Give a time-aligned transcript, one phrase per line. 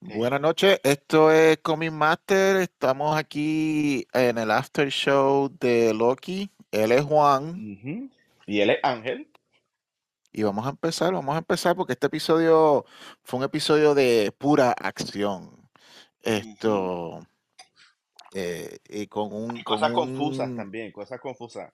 [0.00, 6.92] Buenas noches, esto es Comic Master, estamos aquí en el after show de Loki, él
[6.92, 8.10] es Juan.
[8.46, 9.28] Y él es Ángel.
[10.32, 12.84] y vamos a empezar, vamos a empezar porque este episodio
[13.24, 15.68] fue un episodio de pura acción,
[16.22, 17.20] esto,
[18.34, 21.70] eh, y con un, Y con cosas confusas también, cosas confusas.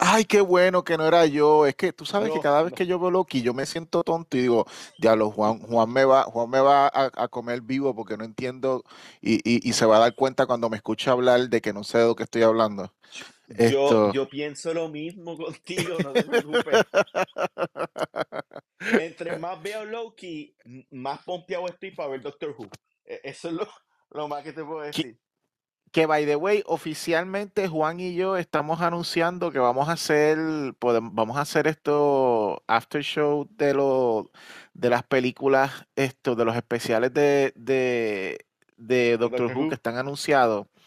[0.00, 2.76] Ay, qué bueno que no era yo, es que tú sabes que cada vez no.
[2.76, 4.66] que yo veo Loki yo me siento tonto y digo,
[4.98, 8.82] diablo, Juan, Juan me va, Juan me va a, a comer vivo porque no entiendo
[9.20, 11.84] y, y, y se va a dar cuenta cuando me escucha hablar de que no
[11.84, 12.92] sé de lo que estoy hablando.
[13.48, 14.12] Yo, Esto.
[14.12, 16.86] yo pienso lo mismo contigo, no te preocupes.
[18.80, 20.54] Entre más veo Loki,
[20.90, 22.68] más pompeado estoy para ver Doctor Who.
[23.04, 23.68] E- Eso es lo,
[24.10, 25.18] lo más que te puedo decir.
[25.90, 30.38] Que, by the way, oficialmente Juan y yo estamos anunciando que vamos a hacer,
[30.78, 34.30] podem- vamos a hacer esto after show de lo,
[34.72, 38.38] de las películas, esto, de los especiales de, de,
[39.18, 40.66] Doctor Doctor Who que están anunciados.
[40.66, 40.80] sí.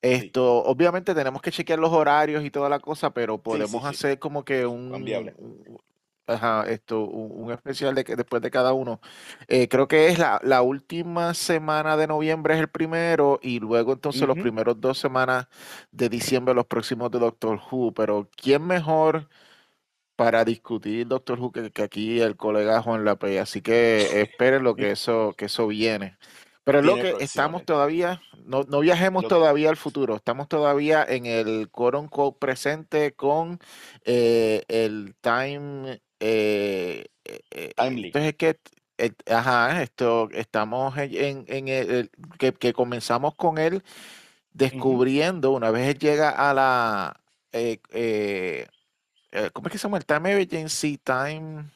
[0.00, 3.88] Esto, obviamente tenemos que chequear los horarios y toda la cosa, pero sí, podemos sí.
[3.88, 4.92] hacer como que un-
[6.28, 9.00] ajá, esto, un, un especial de que después de cada uno.
[9.48, 13.92] Eh, creo que es la, la última semana de noviembre es el primero y luego
[13.94, 14.38] entonces los Ujú.
[14.38, 15.48] primeros dos semanas
[15.90, 17.92] de diciembre los próximos de Doctor Who.
[17.94, 19.28] Pero ¿quién mejor
[20.16, 23.40] para discutir Doctor Who que, que aquí el colega Juan Lape?
[23.40, 26.18] Así que esperen lo que eso, que eso viene.
[26.64, 27.64] Pero es lo Viene que estamos próximamente.
[27.64, 33.14] todavía, no, no viajemos Lo, todavía al futuro, estamos todavía en el quote unquote presente
[33.14, 33.58] con
[34.04, 38.60] eh, el time, eh, eh, eh, entonces es que,
[38.98, 43.82] eh, ajá, esto, estamos en, en- el, que, que comenzamos con él
[44.52, 47.20] descubriendo, una vez él llega a la,
[47.52, 48.66] eh, eh,
[49.32, 49.98] eh, ¿cómo es que se llama?
[49.98, 51.66] El time emergency, time,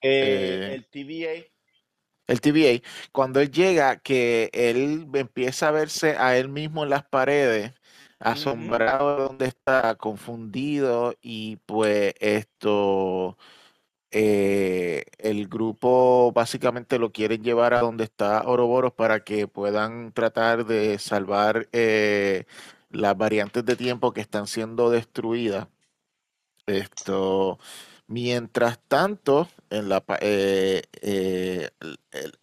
[0.00, 1.52] Eh, eh, el TVA.
[2.28, 2.82] El TVA,
[3.12, 7.72] cuando él llega, que él empieza a verse a él mismo en las paredes.
[8.22, 13.36] Asombrado de donde está, confundido, y pues esto,
[14.10, 20.66] eh, el grupo básicamente lo quieren llevar a donde está Ouroboros para que puedan tratar
[20.66, 22.44] de salvar eh,
[22.90, 25.68] las variantes de tiempo que están siendo destruidas.
[26.66, 27.58] Esto,
[28.06, 29.88] mientras tanto, en
[31.02, 31.70] eh,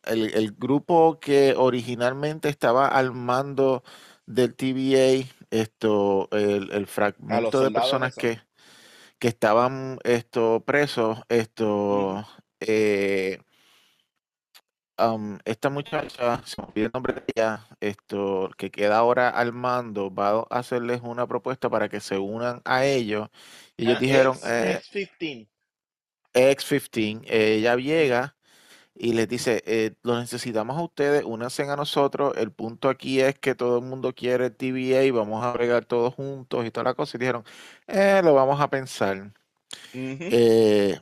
[0.06, 3.84] el- el grupo que originalmente estaba al mando
[4.26, 8.40] del TVA, esto, el, fragmento de personas que,
[9.20, 11.26] que estaban esto, presos, Ujú.
[11.30, 12.26] esto,
[12.60, 13.40] eh,
[15.46, 20.14] esta muchacha, se me olvidó el nombre de ella, esto, que queda ahora al mando,
[20.14, 23.30] va a hacerles una propuesta para que se unan a ellos.
[23.78, 25.50] Y ellos Ah, dijeron, X, eh, X15.
[26.34, 28.36] X15, eh, ella llega
[29.00, 33.40] y les dice, eh, lo necesitamos a ustedes, únanse a nosotros, el punto aquí es
[33.40, 36.96] que todo el mundo quiere TVA y vamos a bregar todos juntos y toda la
[36.96, 37.18] cosa.
[37.18, 37.46] Y dijeron,
[37.88, 39.34] eh, lo vamos a pensar.
[39.94, 40.30] Ujú.
[40.32, 41.00] Eh,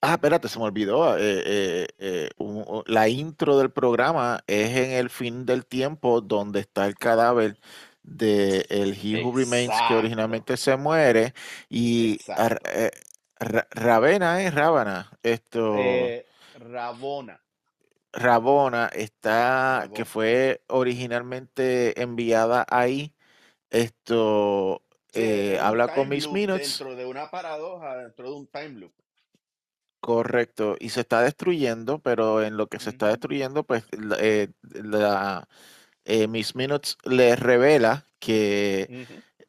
[0.00, 1.16] ah, espérate, se me olvidó.
[1.18, 6.60] eh, eh, eh, un- la intro del programa es en el fin del tiempo donde
[6.60, 7.58] está el cadáver
[8.02, 11.34] de el He Who Remains que originalmente se muere
[11.68, 12.20] y
[12.64, 12.90] eh,
[13.70, 16.14] Ravena es Rábana, esto
[16.54, 17.36] Rabona,
[18.12, 23.14] Rabona está que fue originalmente enviada ahí,
[23.70, 26.70] esto Sí, eh, habla con Miss Minutes.
[26.70, 28.94] dentro de una paradoja, dentro de un time loop.
[30.00, 34.48] Correcto, y se está destruyendo, pero en lo que se está destruyendo, pues la, eh,
[34.62, 35.48] la,
[36.04, 38.90] eh, Miss Minutes le revela que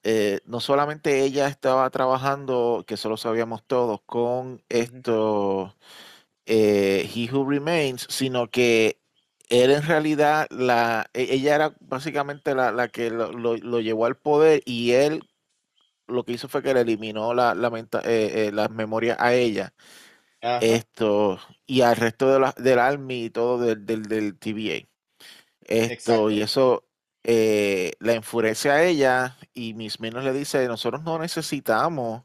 [0.03, 5.03] eh, no solamente ella estaba trabajando, que eso lo sabíamos todos, con ujú.
[5.07, 5.75] esto,
[6.45, 8.99] eh, He Who Remains, sino que
[9.49, 14.05] él en realidad, la, e- ella era básicamente la, la que lo, lo- lo llevó
[14.05, 15.23] al poder y él
[16.07, 19.33] lo que hizo fue que le eliminó la, la menta- eh, eh, las memorias a
[19.35, 19.73] ella.
[20.41, 24.89] Ajá, esto, y al resto de la, del Army y todo del, del, del TVA.
[25.61, 26.87] Esto, y eso
[27.23, 32.23] eh, la enfurece a ella, y Miss Minutes le dice, nosotros no necesitamos,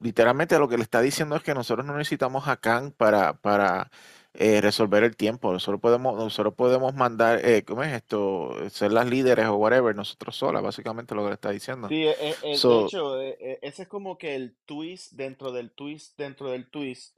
[0.00, 3.90] literalmente lo que le está diciendo es que nosotros no necesitamos a Kang para, para
[4.34, 8.54] eh, resolver el tiempo, nosotros podemos, nosotros podemos mandar, eh, ¿cómo es esto?
[8.70, 11.88] Ser las líderes o whatever, nosotros solas, básicamente lo que le está diciendo.
[11.88, 16.70] Sí, eh, de hecho, ese es como que el twist dentro del twist dentro del
[16.70, 17.16] twist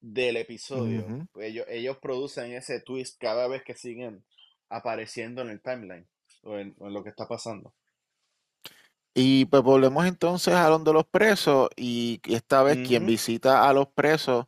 [0.00, 1.04] del episodio.
[1.40, 4.22] ellos, ellos producen ese twist cada vez que siguen
[4.68, 6.06] apareciendo en el timeline
[6.42, 7.72] o en, o en lo que está pasando.
[9.20, 13.88] Y pues volvemos entonces a donde los presos y esta vez quien visita a los
[13.88, 14.46] presos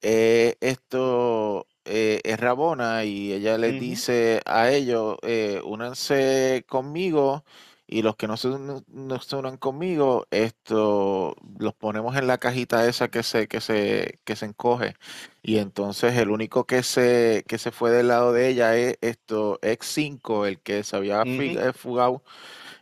[0.00, 7.44] es esto eh, es Rabona y ella les dice a ellos, eh, únanse conmigo
[7.88, 12.86] y los que no se, no, se unan conmigo, esto los ponemos en la cajita
[12.86, 14.94] esa que se, que se, que se encoge.
[15.42, 19.58] Y entonces el único que se, que se fue del lado de ella es esto,
[19.62, 22.22] X5, el que se había eh, fugado,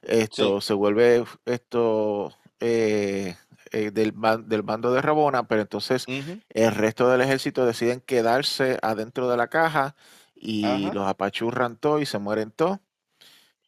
[0.03, 3.37] esto se vuelve esto eh,
[3.73, 4.15] eh, del,
[4.47, 9.49] del, bando de Rabona, pero entonces el resto del ejército deciden quedarse adentro de la
[9.49, 9.95] caja
[10.35, 10.63] y
[10.93, 12.79] los apachurran todo y se mueren todos.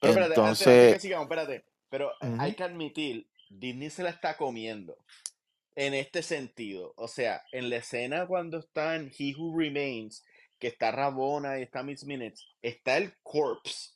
[0.00, 1.64] Pero espérate, entonces, sigamos, espérate.
[1.88, 4.96] Pero hay que admitir, Disney se la está comiendo.
[5.74, 6.92] En este sentido.
[6.96, 10.22] O sea, en la escena cuando está en He Who Remains,
[10.58, 13.92] que está Rabona y está Miss Minutes, está el corpse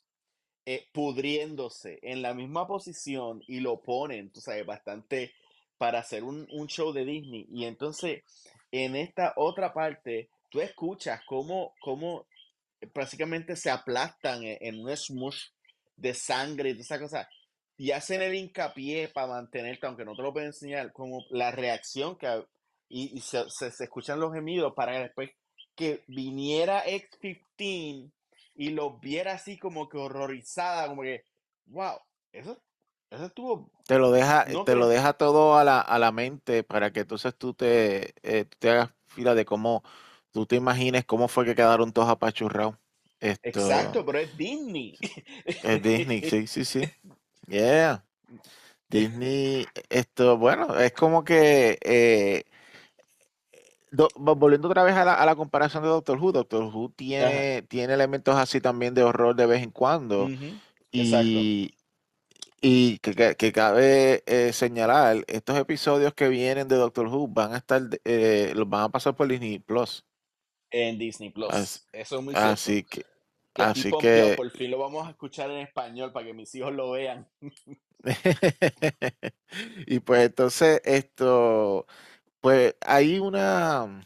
[0.69, 5.31] eh, pudriéndose en la misma posición y lo ponen, tú sabes, bastante
[5.77, 7.47] para hacer un, show de Disney.
[7.49, 8.23] Y entonces,
[8.69, 12.27] en esta otra parte, tú escuchas cómo, cómo
[12.93, 15.51] básicamente se aplastan en, en un smush
[15.95, 17.29] de sangre y toda esa cosa.
[17.77, 22.17] Y hacen el hincapié para mantenerte, aunque no te lo puedo enseñar, como la reacción
[22.17, 22.27] que
[22.89, 23.45] y, se,
[23.79, 25.31] escuchan los gemidos para después
[25.75, 28.11] que viniera X15
[28.57, 31.23] y los viera así como que horrorizada, como que,
[31.67, 31.97] wow,
[32.31, 32.59] eso,
[33.09, 33.71] eso estuvo...
[33.85, 37.35] Te lo deja, te lo deja todo a la, a la mente para que entonces
[37.37, 39.83] tú te, eh, te hagas fila de cómo,
[40.31, 42.75] tú te imagines cómo fue que quedaron todos apachurrados.
[43.21, 44.97] Exacto, pero es Disney.
[45.63, 46.81] Es Disney, sí, sí, sí.
[47.47, 48.03] Yeah.
[48.89, 52.43] Disney, esto, bueno, es como que eh,
[53.91, 57.93] volviendo otra vez a la, a la, comparación de Doctor Who, Doctor Who tiene, tiene
[57.93, 60.29] elementos así también de horror de vez en cuando.
[60.91, 61.73] Y,
[62.61, 67.57] y que, que, cabe eh, señalar, estos episodios que vienen de Doctor Who van a
[67.57, 70.03] estar, eh, los van a pasar por Disney Plus
[70.71, 71.85] en Disney Plus.
[71.91, 72.49] Eso es muy cierto.
[72.49, 73.05] Así que,
[73.55, 74.33] así que...
[74.35, 77.27] Por fin lo vamos a escuchar en español para que mis hijos lo vean.
[79.87, 81.87] y pues entonces esto,
[82.47, 84.05] pues hay una,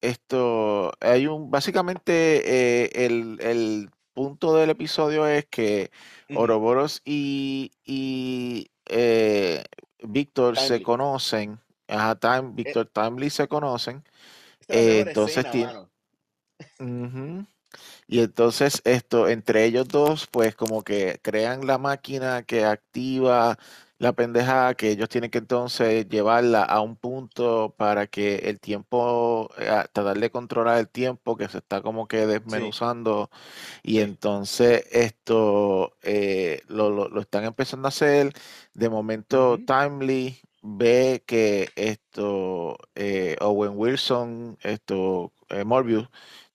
[0.00, 5.90] esto, hay un, básicamente eh, el, punto del episodio es que
[6.34, 9.62] Oroboros y, y eh,
[10.02, 14.02] Víctor se conocen, ajá, Time, Víctor eh, Timely se conocen
[14.66, 15.86] entonces tiene...
[18.06, 23.58] Y entonces esto, entre ellos dos, pues como que crean la máquina que activa
[23.98, 29.50] la pendeja que ellos tienen que entonces llevarla a un punto para que el tiempo,
[29.58, 33.30] eh, tratar de controlar el tiempo que se está como que desmenuzando
[33.82, 38.32] y entonces esto eh, lo, están empezando a hacer.
[38.74, 46.08] De momento, Timely ve que esto eh, Owen Wilson, esto eh, Morbius,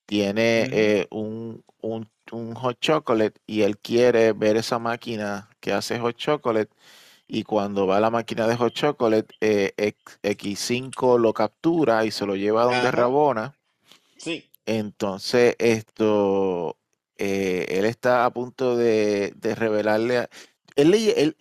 [0.05, 2.07] tiene eh, un, un,
[2.55, 6.71] hot chocolate y él quiere ver esa máquina que hace hot chocolate
[7.33, 9.33] y cuando va a la máquina de hot chocolate,
[10.21, 13.55] X5 lo captura y se lo lleva a donde Rabona.
[14.17, 14.47] Sí.
[14.67, 16.77] Entonces, esto,
[17.17, 20.29] él está a punto de, de revelarle.
[20.75, 21.35] él, él,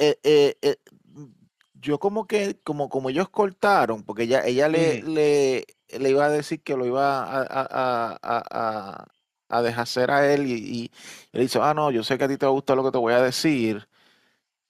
[1.74, 5.66] yo como que, como, como ellos cortaron, porque ella, ella le, le,
[5.98, 9.06] le, iba a decir que lo iba a, a, a,
[9.48, 10.90] a dejar hacer a él y, y,
[11.32, 12.92] él dice, ah, no, yo sé que a ti te va a gustar lo que
[12.92, 13.86] te voy a decir.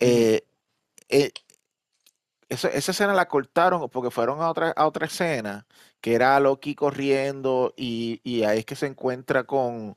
[0.01, 0.43] Eh,
[1.13, 1.31] eh,
[2.49, 5.67] esa, escena la cortaron porque fueron a otra, a otra escena,
[6.01, 9.95] que era Loki corriendo y, y ahí es que se encuentra con,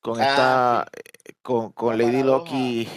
[0.00, 2.88] con esta, ah, eh, con, con Lady Loki,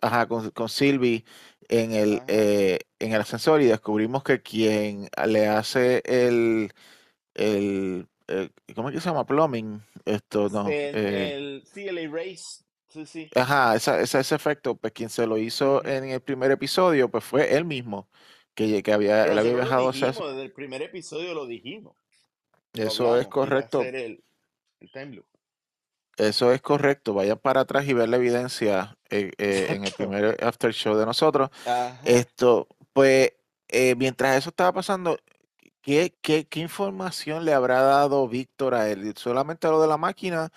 [0.00, 1.24] ajá, con, con Sylvie
[1.68, 6.72] en el, eh, en el ascensor y descubrimos que quien le hace el,
[7.34, 8.08] el,
[8.74, 9.26] ¿cómo es que se llama?
[9.26, 9.82] Plumbing.
[10.04, 10.68] Esto, no.
[10.68, 12.64] El, sí, el erase.
[12.90, 13.30] Sí, sí.
[13.36, 17.54] Ajá, esa, ese efecto, pues quien se lo hizo en el primer episodio, pues fue
[17.54, 18.08] él mismo,
[18.54, 21.94] que, que había, él había dejado Desde el primer episodio lo dijimos.
[22.72, 23.82] Eso es correcto.
[23.82, 24.22] El,
[24.80, 25.26] el time loop.
[26.16, 27.14] Eso es correcto.
[27.14, 31.06] Vayan para atrás y ver la evidencia eh, eh, en el primer after show de
[31.06, 31.50] nosotros.
[32.04, 33.32] Esto, pues,
[33.68, 35.18] eh, mientras eso estaba pasando,
[35.80, 39.14] ¿qué, qué, qué información le habrá dado Víctor a él?
[39.16, 40.52] ¿Solamente lo de la máquina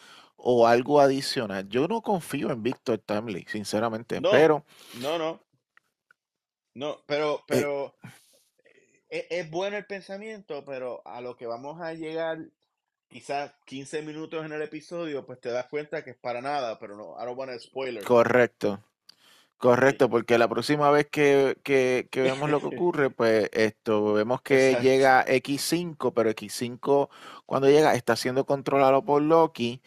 [0.46, 1.68] o algo adicional?
[1.70, 4.66] Yo no confío en Víctor Timely, sinceramente, pero...
[5.00, 5.42] No, no.
[6.76, 7.96] No, pero, pero
[9.10, 12.40] es, es bueno el pensamiento, pero a lo que vamos a llegar
[13.08, 16.98] quizás 15 minutos en el episodio, pues te das cuenta que es para nada, pero
[16.98, 18.04] no, I don't want spoiler.
[18.04, 18.84] Correcto.
[19.58, 24.42] Correcto, porque la próxima vez que, que, que vemos lo que ocurre, pues esto, vemos
[24.42, 27.08] que llega X5, pero X5
[27.46, 29.82] cuando llega está siendo controlado por Loki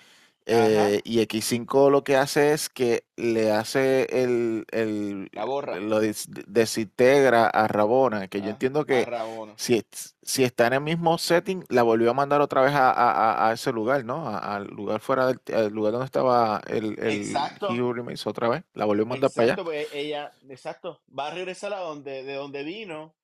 [0.48, 5.80] eh, y X5 lo que hace es que le hace el, el la borra.
[5.80, 9.04] lo desintegra a Rabona, que yo ah, entiendo que
[9.56, 9.84] si,
[10.22, 14.04] si está en el mismo setting, la volvió a mandar otra vez a, ese lugar,
[14.04, 14.28] ¿no?
[14.28, 17.68] Al lugar fuera del lugar donde estaba el, el exacto.
[18.26, 19.64] otra vez, la volvió a mandar para allá.
[19.64, 23.16] Pues ella, exacto, va a regresar a donde, de donde vino,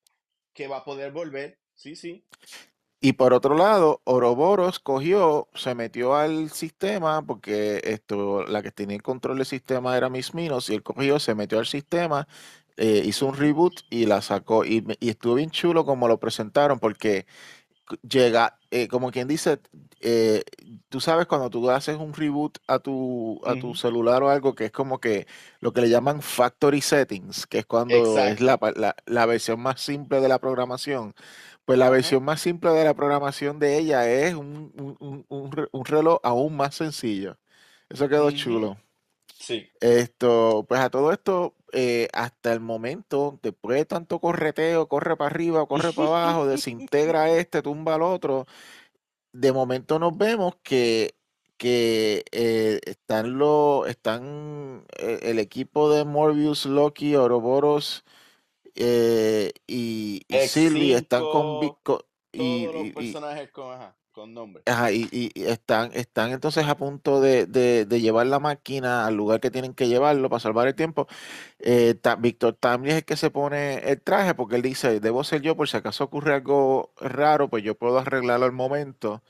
[0.53, 2.25] que va a poder volver, sí, sí.
[3.05, 8.95] Y por otro lado, Oroboros cogió, se metió al sistema, porque esto, la que tenía
[8.95, 12.29] el control del sistema era Miss Minos, y él cogió, se metió al sistema,
[12.77, 14.63] eh, hizo un reboot y la sacó.
[14.63, 17.25] Y, estuvo bien chulo como lo presentaron, porque
[18.09, 19.59] llega, eh, como quien dice,
[19.99, 20.43] eh,
[20.87, 24.67] tú sabes cuando tú haces un reboot a tu, a tu celular o algo que
[24.67, 25.27] es como que
[25.59, 30.21] lo que le llaman factory settings, que es cuando es la, la versión más simple
[30.21, 31.13] de la programación
[31.65, 34.71] pues la versión más simple de la programación de ella es un,
[35.85, 37.37] reloj aún más sencillo.
[37.89, 38.77] Eso quedó chulo.
[39.39, 39.69] Sí.
[39.81, 45.29] Esto, pues a todo esto, eh, hasta el momento, después de tanto correteo, corre para
[45.29, 48.45] arriba, corre para abajo, desintegra este, tumba al otro,
[49.33, 51.15] de momento nos vemos que,
[51.57, 58.05] que eh, están, lo, están eh, el equipo de Morbius, Loki, Ouroboros
[58.75, 61.63] eh, y, y Silly están con,
[62.31, 64.63] y, todos los personajes con, con nombre.
[64.67, 69.51] Ajá, y, están, están entonces a punto de, de, llevar la máquina al lugar que
[69.51, 71.07] tienen que llevarlo para salvar el tiempo.
[71.59, 75.41] Eh, Víctor también es el que se pone el traje porque él dice, debo ser
[75.41, 79.21] yo por si acaso ocurre algo raro, pues yo puedo arreglarlo al momento.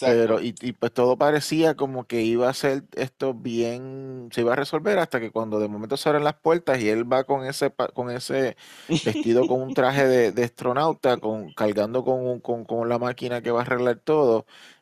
[0.00, 4.56] Pero, y, pues todo parecía como que iba a ser esto bien, se iba a
[4.56, 7.72] resolver hasta que cuando de momento se abren las puertas y él va con ese,
[7.94, 8.56] con ese
[8.88, 13.60] vestido con un traje de, astronauta, con, cargando con, con, con, la máquina que va
[13.60, 14.21] a arreglar todo,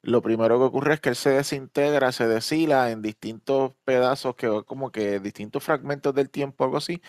[0.03, 4.63] lo primero que ocurre es que él se desintegra, se deshila en distintos pedazos, que
[4.67, 7.03] como que distintos fragmentos del tiempo, algo así,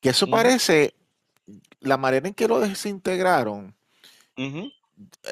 [0.00, 0.94] que eso parece,
[1.80, 3.74] la manera en que lo desintegraron,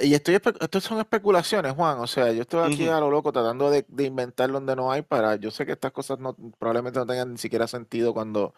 [0.02, 1.98] y estoy, esto son especulaciones, Juan.
[2.00, 5.36] O sea, yo estoy aquí a lo loco tratando de, inventar donde no hay para.
[5.36, 8.54] Yo sé que estas cosas no probablemente no tengan ni siquiera sentido cuando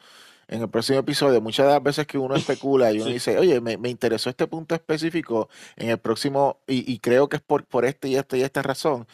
[0.49, 3.61] en el próximo episodio, muchas de las veces que uno especula y uno dice, oye,
[3.61, 8.09] me, interesó este punto específico en el próximo, y, creo que es por, por este
[8.09, 9.07] y este y esta razón.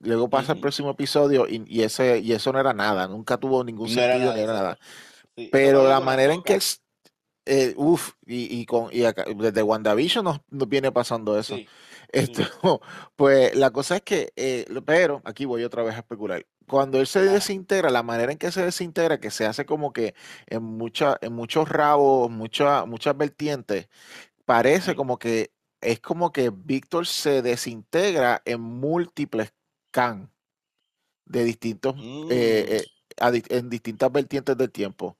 [0.00, 3.88] Luego pasa el próximo episodio y, ese, y eso no era nada, nunca tuvo ningún
[3.88, 4.78] sentido ni era nada.
[5.50, 6.82] Pero la manera en que es
[7.50, 9.00] eh, uf, y, con, y
[9.36, 11.56] desde WandaVision nos, nos viene pasando eso.
[12.10, 12.42] Esto,
[13.16, 16.46] pues la cosa es que, eh, pero aquí voy otra vez a especular.
[16.66, 20.14] Cuando él se desintegra, la manera en que se desintegra, que se hace como que
[20.46, 23.88] en, mucha, en muchos rabos, muchas muchas vertientes,
[24.44, 29.52] parece como que es como que Víctor se desintegra en múltiples
[29.90, 30.30] can
[31.26, 31.94] de distintos,
[32.30, 32.84] eh,
[33.20, 33.34] mm.
[33.50, 35.18] en distintas vertientes del tiempo.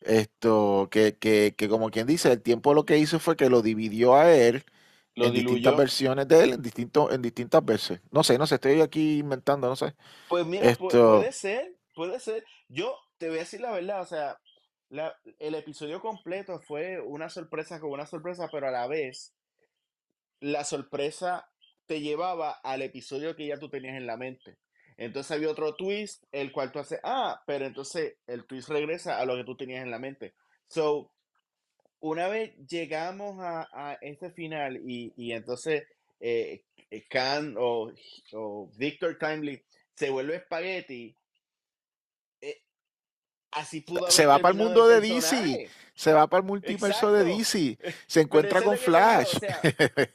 [0.00, 3.62] Esto, que, que, que como quien dice, el tiempo lo que hizo fue que lo
[3.62, 4.64] dividió a él
[5.26, 8.00] en distintas versiones de él, en, distintos, en distintas veces.
[8.10, 9.94] No sé, no sé, estoy aquí inventando, no sé.
[10.28, 12.44] Pues mira, puede ser, puede ser.
[12.68, 14.38] Yo te voy a decir la verdad, o sea,
[15.38, 19.34] el episodio completo fue una sorpresa con una sorpresa, pero a la vez
[20.40, 21.50] la sorpresa
[21.86, 24.58] te llevaba al episodio que ya tú tenías en la mente.
[24.96, 29.24] Entonces había otro twist, el cual tú haces, ah, pero entonces el twist regresa a
[29.24, 30.34] lo que tú tenías en la mente.
[30.66, 31.12] So,
[32.00, 35.84] una vez llegamos a, este final y, entonces
[36.20, 36.64] eh,
[37.08, 37.92] Khan o,
[38.32, 39.62] o Victor Timely
[39.94, 41.16] se vuelve espagueti,
[43.50, 45.70] Así pudo se va para el mundo de DC.
[45.94, 47.78] Se va para el multiverso de DC.
[48.06, 49.38] Se encuentra con Flash.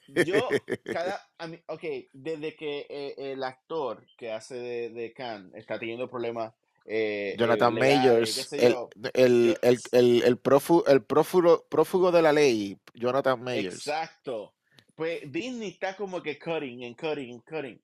[0.08, 0.48] yo,
[0.84, 1.28] cada.
[1.68, 6.54] ok, desde que eh, el actor que hace de, de Khan está teniendo problemas.
[6.86, 8.76] Eh, Jonathan Mayers, el,
[9.14, 13.76] el, el, el, prófugo, el prófugo, prófugo de la ley, Jonathan Mayers.
[13.76, 14.54] Exacto.
[14.96, 17.82] Pues Disney está como que cutting and cutting and cutting.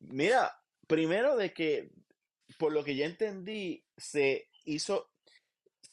[0.00, 0.52] Mira,
[0.86, 1.90] primero de que,
[2.58, 5.10] por lo que ya entendí, se hizo,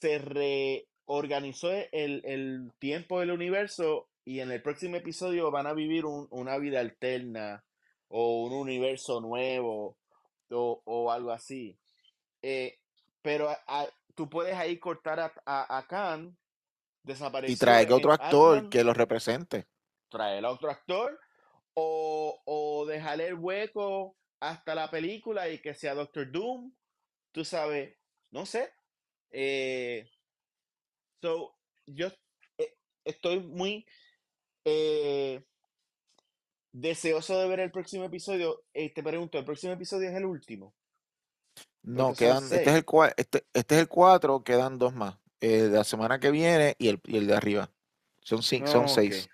[0.01, 0.20] se
[1.08, 6.58] reorganizó el, el tiempo del universo y en el próximo episodio van a vivir una
[6.58, 7.63] vida alterna
[8.10, 9.98] o un universo nuevo
[10.51, 11.79] o, o algo así.
[12.41, 12.79] Eh,
[13.22, 13.50] pero
[14.15, 16.38] tú puedes ahí cortar a, a, Khan,
[17.03, 17.55] desaparecer.
[17.55, 19.67] Y traer otro actor que lo represente.
[20.10, 21.19] Traer a otro actor
[21.74, 26.74] o, o dejarle el hueco hasta la película y que sea Doctor Doom.
[27.31, 27.96] Tú sabes,
[28.31, 28.72] no sé.
[29.31, 30.10] Eh,
[31.22, 31.53] So,
[31.86, 32.08] yo
[32.58, 33.86] eh, estoy muy
[34.63, 35.43] eh,
[36.72, 38.63] deseoso de ver el próximo episodio.
[38.74, 40.74] Te pregunto, ¿el próximo episodio es el último?
[41.84, 42.86] No, quedan, este es, el,
[43.18, 45.16] este, este es el 4, quedan dos más.
[45.40, 47.70] de la semana que viene y el, el de arriba.
[48.22, 49.30] Son, cinco, son seis.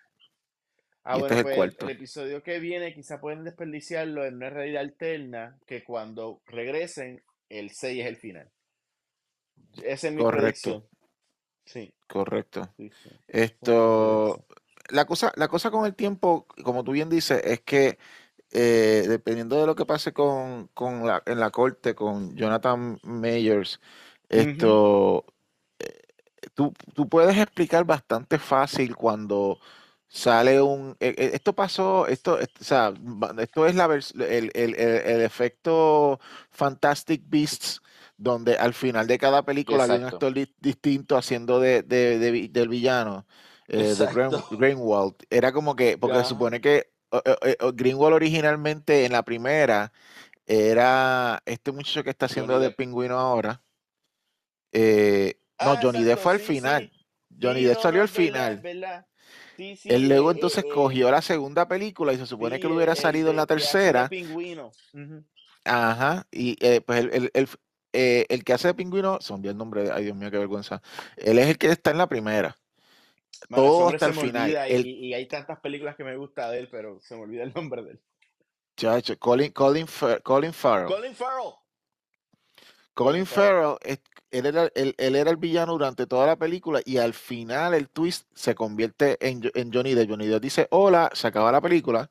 [1.04, 5.60] Ah, este bueno, pues el, episodio que viene quizá pueden desperdiciarlo en una realidad alterna
[5.68, 8.50] que cuando regresen, el 6 es el final.
[9.84, 10.88] Ese es mi Correcto.
[11.64, 11.94] Sí.
[12.08, 12.74] Correcto.
[13.28, 14.46] Esto,
[14.90, 18.00] la cosa, la cosa con el tiempo, como tú bien dices, es que
[18.52, 23.80] eh, dependiendo de lo que pase con, con la, en la corte, con Jonathan Mayers,
[24.30, 25.26] esto,
[25.80, 26.02] eh,
[26.54, 29.60] tú, tú, puedes explicar bastante fácil cuando
[30.08, 30.96] sale un...
[31.00, 32.94] E, e, esto pasó, esto, o sea,
[33.40, 36.20] esto es la el, el, el, efecto
[36.52, 37.82] Fantastic Beasts
[38.18, 43.26] donde al final de cada película hay un actor distinto haciendo de, del villano,
[43.68, 44.08] eh, de
[44.52, 45.16] Greenwald.
[45.30, 46.95] Era como que, porque se supone que
[47.74, 49.92] Greenwald originalmente en la primera
[50.46, 53.62] era este muchacho que está haciendo de pingüino ahora.
[54.72, 56.92] Eh, no, ah, Johnny Depp fue al final.
[57.42, 58.62] Johnny Depp salió al final.
[59.58, 63.32] Él luego eh, entonces cogió la segunda película y se supone que él hubiera salido
[63.32, 64.10] en la tercera.
[65.64, 67.48] Ajá, y pues el, el,
[67.98, 70.82] eh, el que hace de pingüino, son bien el nombre, ay Dios mío, qué vergüenza.
[71.16, 72.58] Él es el que está en la primera.
[73.50, 74.72] Todo hasta el final.
[74.72, 77.84] Y, hay tantas películas que me gusta de él, pero se me olvida el nombre
[77.84, 78.02] de él.
[78.78, 79.88] Chacho, Colin, Colin,
[80.24, 80.88] Colin Farrell.
[80.88, 81.54] Colin Farrell.
[82.94, 83.76] Colin Farrell,
[84.32, 88.26] él, era, él, era, el villano durante toda la película y al final el twist
[88.34, 90.10] se convierte en, en Johnny Depp.
[90.10, 92.10] Johnny Depp dice, hola, se acaba la película.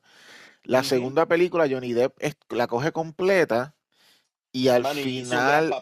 [0.63, 2.17] La segunda película, Johnny Depp
[2.49, 3.75] la coge completa
[4.51, 5.73] y al final.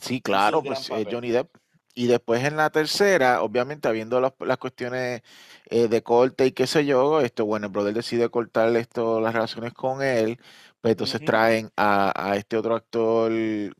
[0.00, 1.56] Sí, claro, pues eh, Johnny Depp.
[1.98, 5.22] Y después en la tercera, obviamente, habiendo las cuestiones
[5.70, 9.32] eh, de corte y qué sé yo, esto, bueno, el brother decide cortar esto, las
[9.32, 10.38] relaciones con él,
[10.82, 13.32] pues entonces traen a, este otro actor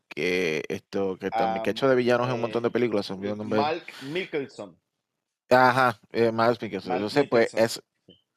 [0.08, 3.10] que esto, que también que ha hecho de villanos en un montón de eh, películas.
[3.10, 4.80] Mark Mickelson.
[5.50, 6.94] Ajá, eh, Mark Mickelson.
[6.94, 7.82] entonces, pues es,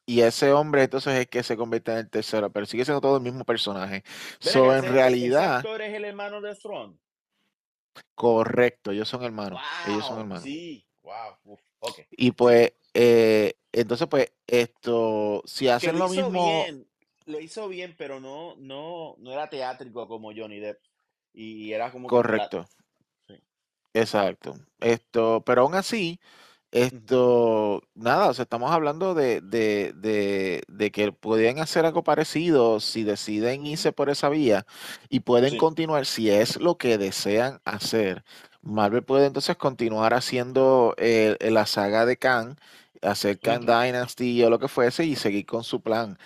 [0.05, 3.15] y ese hombre entonces es que se convierte en el tercero, pero sigue siendo todo
[3.15, 4.03] el mismo personaje.
[4.41, 5.59] So, en realidad.
[5.59, 6.53] actor es el hermano de?
[8.15, 9.61] Correcto, ellos son hermanos.
[9.87, 10.43] ellos son hermanos.
[10.43, 11.57] Sí, wow.
[11.79, 12.05] okay.
[12.11, 16.63] Y pues, eh, entonces, pues, esto, si hacen lo, mismo.
[16.63, 16.87] Bien,
[17.25, 20.79] lo hizo bien, pero no, no, no era teátrico como Johnny Depp.
[21.33, 22.07] Y era como.
[22.07, 22.67] Correcto.
[23.27, 23.35] Sí.
[23.93, 24.55] Exacto.
[24.79, 26.19] Esto, pero aún así,
[26.71, 32.79] esto, nada, o sea, estamos hablando de, de, de, de, que podrían hacer algo parecido
[32.79, 34.65] si deciden irse por esa vía
[35.09, 38.23] y pueden continuar, si es lo que desean hacer.
[38.61, 42.57] Marvel puede entonces continuar haciendo eh, la saga de Khan,
[43.01, 46.17] hacer Khan Dynasty o lo que fuese y seguir con su plan.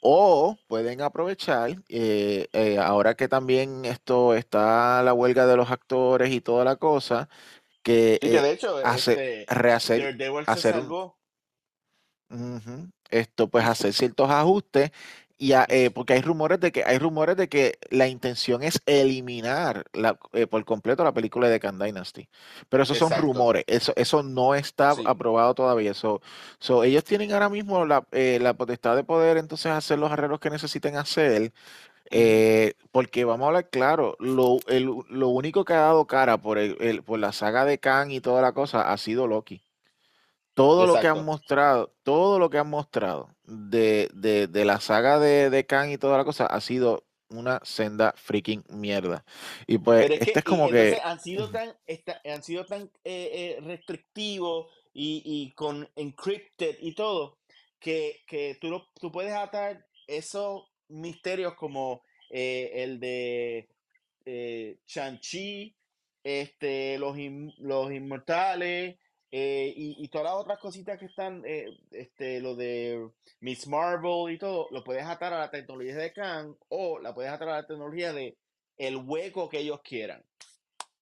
[0.00, 6.30] O pueden aprovechar, eh, eh, ahora que también esto está la huelga de los actores
[6.32, 7.28] y toda la cosa,
[7.88, 10.74] que, de eh, hecho, hace, este, rehacer, hacer,
[13.08, 14.90] esto pues hacer ciertos ajustes
[15.38, 19.84] y eh, porque hay rumores de que hay rumores de que la intención es eliminar
[19.94, 22.28] la, eh, por completo la película de Khan Dynasty.
[22.68, 25.92] Pero esos son rumores eso eso no está aprobado todavía.
[25.92, 26.20] Eso
[26.84, 30.96] ellos tienen ahora mismo la, la potestad de poder entonces hacer los arreglos que necesiten
[30.96, 31.54] hacer
[32.10, 34.58] eh, porque vamos a hablar claro, lo,
[35.08, 38.42] lo, único que ha dado cara por, el, por la saga de Khan y toda
[38.42, 39.62] la cosa ha sido Loki.
[40.54, 45.50] Todo lo que han mostrado, todo lo que han mostrado de, de, la saga de,
[45.50, 49.24] de Khan y toda la cosa ha sido una senda freaking mierda.
[49.66, 50.98] Y pues, este es como que.
[51.04, 51.76] Han sido tan,
[52.24, 57.38] han sido tan eh, eh, restrictivos y, y, con encrypted y todo,
[57.78, 63.68] que, que tú, lo, tú puedes atar eso misterios como eh, el de
[64.24, 65.74] eh, Shang-Chi,
[66.22, 67.16] este, los,
[67.58, 68.96] los Inmortales
[69.30, 71.42] eh, y, todas las otras cositas que están,
[71.90, 73.08] este, lo de
[73.40, 77.30] Miss Marvel y todo, lo puedes atar a la tecnología de Khan o la puedes
[77.30, 78.36] atar a la tecnología de
[78.78, 80.24] el hueco que ellos quieran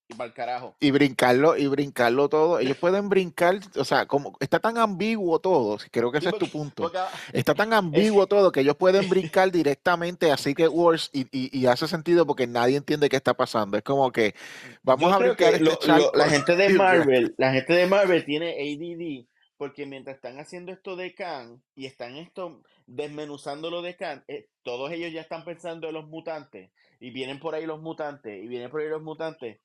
[0.09, 0.77] y para el carajo.
[0.81, 2.59] Y brincarlo, y brincarlo todo.
[2.59, 6.49] Ellos pueden brincar, o sea, como está tan ambiguo todo, creo que ese es tu
[6.49, 6.91] punto.
[7.33, 11.89] está tan ambiguo todo que ellos pueden brincar directamente así que Wars y, y, hace
[11.89, 13.77] sentido porque nadie entiende qué está pasando.
[13.77, 14.35] Es como que
[14.83, 15.77] vamos a brincar este
[16.15, 20.97] La gente de Marvel, la gente de Marvel tiene ADD porque mientras están haciendo esto
[20.97, 25.89] de Khan y están esto desmenuzando lo de Khan, eh, todos ellos ya están pensando
[25.89, 29.59] en los mutantes y vienen por ahí los mutantes y vienen por ahí los mutantes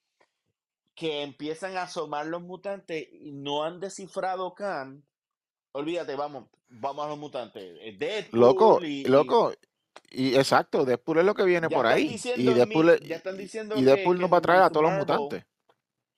[0.95, 5.03] que empiezan a asomar los mutantes y no han descifrado Khan,
[5.71, 7.97] olvídate, vamos, vamos a los mutantes.
[7.97, 9.53] Deadpool loco, y, loco,
[10.09, 12.19] y exacto, Deadpool es lo que viene por ahí.
[12.35, 15.45] Y Deadpool, ya están diciendo y Deadpool nos va a traer a todos los mutantes.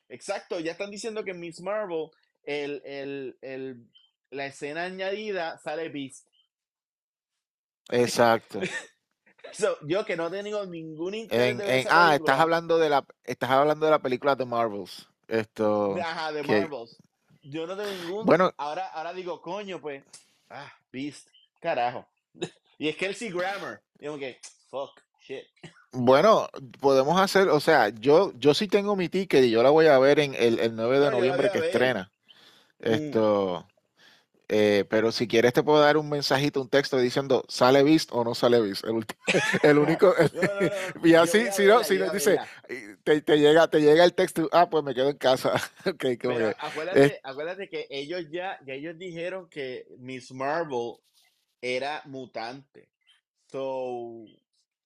[0.09, 2.09] Exacto, ya están diciendo que Miss Marvel,
[2.43, 3.89] el, el, el,
[4.29, 6.27] la escena añadida sale Beast.
[7.89, 8.59] Exacto.
[9.81, 13.91] yo que no tengo ningún interés en, Ah, estás hablando de la estás hablando de
[13.91, 15.07] la película de Marvels.
[15.27, 15.95] Esto.
[15.99, 16.97] Ajá, de Marvels.
[17.43, 18.25] Yo no tengo ningún.
[18.25, 18.51] Bueno.
[18.57, 20.03] Ahora, ahora digo, coño, pues.
[20.49, 21.27] Ah, Beast.
[21.59, 22.05] Carajo.
[22.77, 23.81] y es Kelsey Grammer.
[23.99, 25.43] Digo que, fuck, shit.
[25.91, 29.85] Bueno, podemos hacer, o sea, yo, yo sí tengo mi ticket y yo la voy
[29.85, 32.11] a ver en el, el 9 de noviembre que estrena.
[32.79, 32.91] Mm.
[32.91, 33.67] Esto.
[34.49, 38.23] Eh, pero si quieres te puedo dar un mensajito, un texto diciendo sale Beast o
[38.23, 38.83] no sale Beast.
[38.83, 39.05] El,
[39.63, 40.13] el único.
[41.03, 42.39] y así, si no, si no dice,
[43.03, 45.53] te, te, llega, te llega el texto, ah, pues me quedo en casa.
[45.85, 50.97] okay, pero acuérdate, acuérdate que ellos ya, ya ellos dijeron que Miss Marvel
[51.61, 52.89] era mutante.
[53.49, 54.25] So,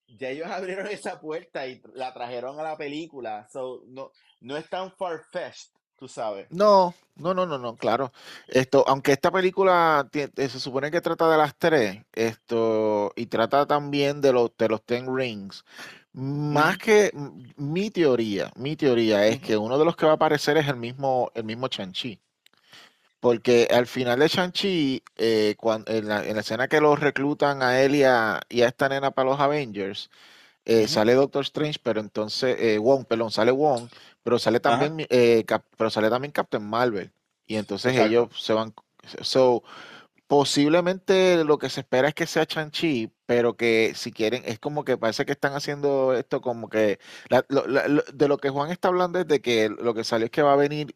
[0.06, 3.48] ya ellos abrieron esa puerta y la trajeron a la película.
[3.50, 6.46] So, no, no es tan far-fetched tú sabes.
[6.50, 8.12] No, no, no, no, no, claro.
[8.46, 13.66] Esto, aunque esta película eh, se supone que trata de las tres, esto, y trata
[13.66, 15.64] también de los, de los Ten Rings.
[16.12, 17.10] Más que
[17.56, 20.76] mi teoría, mi teoría es que uno de los que va a aparecer es el
[20.76, 22.20] mismo, el mismo Chanchi.
[23.20, 25.56] Porque al final de Shang-Chi, eh,
[25.86, 29.30] en, la, escena que los reclutan a él y a, y a esta nena para
[29.30, 30.08] los Avengers,
[30.68, 33.88] eh, sale Doctor Strange, pero entonces, eh, Wong, perdón, sale Wong,
[34.22, 35.42] pero sale también, eh,
[35.78, 37.10] pero sale también Captain Marvel.
[37.46, 38.74] Y entonces ellos se van.
[39.22, 39.62] So,
[40.26, 44.84] posiblemente lo que se espera es que sea Chanchi, pero que si quieren, es como
[44.84, 46.98] que parece que están haciendo esto como que.
[48.12, 50.52] de lo que Juan está hablando es de que lo que salió es que va
[50.52, 50.94] a venir,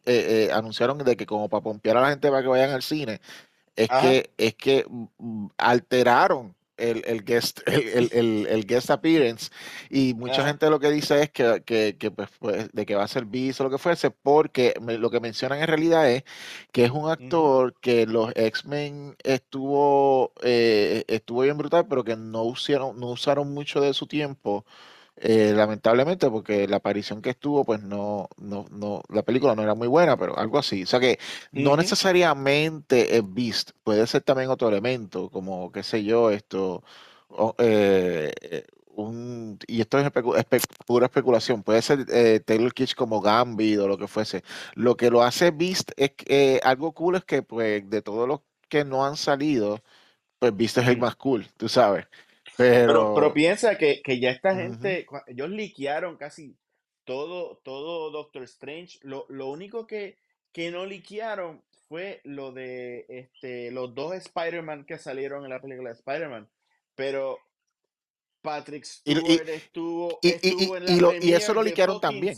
[0.53, 3.23] anunciaron de que como para pompear a la gente para que vayan al cine,
[3.75, 9.51] es que, es que mm, alteraron el, el guest, el, el, el, guest appearance.
[9.91, 13.05] Y mucha gente lo que dice es que, que, que pues, pues, de que va
[13.05, 16.25] a ser bis o lo que fuese, porque lo que mencionan en realidad es
[16.73, 22.43] que es un actor que los X-Men estuvo, eh, estuvo bien brutal, pero que no
[22.45, 24.65] usaron, no usaron mucho de su tiempo
[25.17, 29.75] eh, lamentablemente, porque la aparición que estuvo, pues no, no, no, la película no era
[29.75, 30.83] muy buena, pero algo así.
[30.85, 31.19] O sea que
[31.53, 36.83] no necesariamente es Beast, puede ser también otro elemento, como, qué sé yo, esto,
[37.59, 40.11] eh, eh, un, y esto es
[40.87, 42.05] pura especulación, puede ser
[42.45, 44.43] Taylor Kitsch como Gambit o lo que fuese.
[44.75, 48.41] Lo que lo hace Beast es que algo cool es que, pues, de todos los
[48.69, 49.83] que no han salido,
[50.39, 52.07] pues Beast es el más cool, tú sabes.
[52.57, 56.57] Pero, pero, piensa que, ya esta gente, ellos liquearon casi
[57.05, 58.99] todo, todo Doctor Strange.
[59.03, 60.19] Lo, único que,
[60.53, 65.91] que no liquearon fue lo de este, los dos Spider-Man que salieron en la película
[65.91, 66.49] de Spider-Man.
[66.95, 67.39] Pero
[68.43, 72.37] Patrick Stewart estuvo, estuvo en la y, eso lo liquearon también.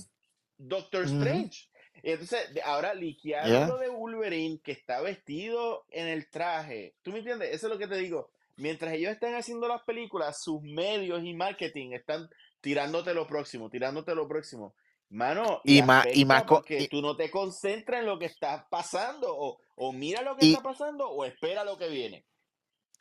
[0.56, 1.68] Doctor Strange.
[2.04, 6.94] Entonces, ahora liquearon lo de Wolverine que está vestido en el traje.
[7.02, 7.52] ¿Tú me entiendes?
[7.52, 11.34] Eso es lo que te digo mientras ellos están haciendo las películas, sus medios y
[11.34, 12.28] marketing están
[12.60, 14.74] tirándote lo próximo, tirándote lo próximo.
[15.10, 19.28] Mano, y, más, y más porque tú no te concentras en lo que está pasando,
[19.30, 22.24] o, o mira lo que está pasando, o espera lo que viene.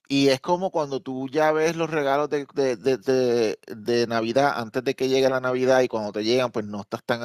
[0.10, 4.84] Y es como cuando tú ya ves los regalos de, de, de, de, Navidad antes
[4.84, 7.22] de que llegue la Navidad y cuando te llegan, pues no estás tan,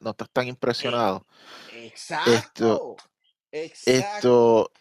[0.00, 1.26] no estás tan impresionado.
[1.74, 2.96] Exacto.
[3.52, 4.72] Esto, Esto,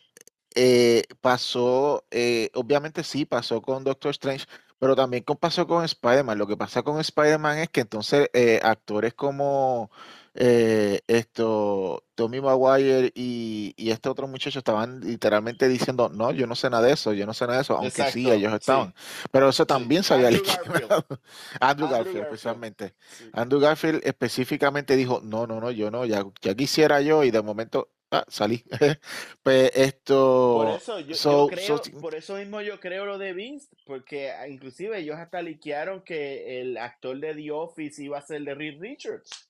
[0.55, 4.45] eh, pasó, eh, obviamente sí, pasó con Doctor Strange,
[4.79, 6.37] pero también pasó con Spider-Man.
[6.37, 9.91] Lo que pasa con Spider-Man es que entonces eh, actores como
[10.35, 16.87] esto, Tommy Maguire y, este otro muchacho estaban literalmente diciendo, no, yo no sé nada
[16.87, 18.95] de eso, yo no sé nada de eso, aunque sí, ellos estaban.
[19.31, 20.43] Pero eso también se había Andrew
[21.59, 22.95] Andrew, Garfield, especialmente.
[23.31, 27.43] Andrew Garfield específicamente dijo, no, no, no, yo no, ya, ya quisiera yo y de
[27.43, 28.63] momento Ah, salí.
[29.41, 30.61] pues esto.
[30.63, 34.99] Por eso, yo, creo, por eso mismo yo creo lo de Vince, porque ah, inclusive
[34.99, 39.49] ellos hasta liquearon que el actor de The Office iba a ser de Reed Richards.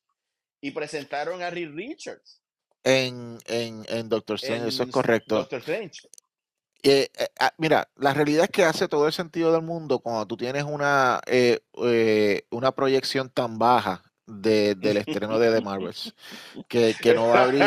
[0.61, 2.39] Y presentaron a Reed Richards.
[2.85, 5.35] En, en, en Doctor Strange, eso es correcto.
[5.35, 6.07] Doctor Strange.
[6.83, 10.25] Eh, eh, ah, mira, la realidad es que hace todo el sentido del mundo cuando
[10.25, 11.59] tú tienes una, eh,
[12.49, 16.13] una proyección tan baja del estreno de The Marvels.
[16.67, 17.63] Que, no va a abrir,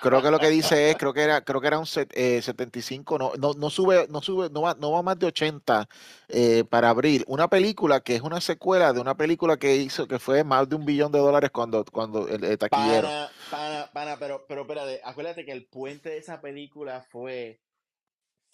[0.00, 3.38] creo que lo que dice es, creo que era, creo que era un 75, eh,
[3.38, 5.88] no, no, sube, no sube, no va, no va más de 80
[6.28, 7.24] eh, para abrir.
[7.26, 10.76] Una película que es una secuela de una película que hizo, que fue más de
[10.76, 13.08] un billón de dólares cuando, cuando el, taquillero.
[13.50, 17.60] Para, para, pero, pero espérate, acuérdate que el puente de esa película fue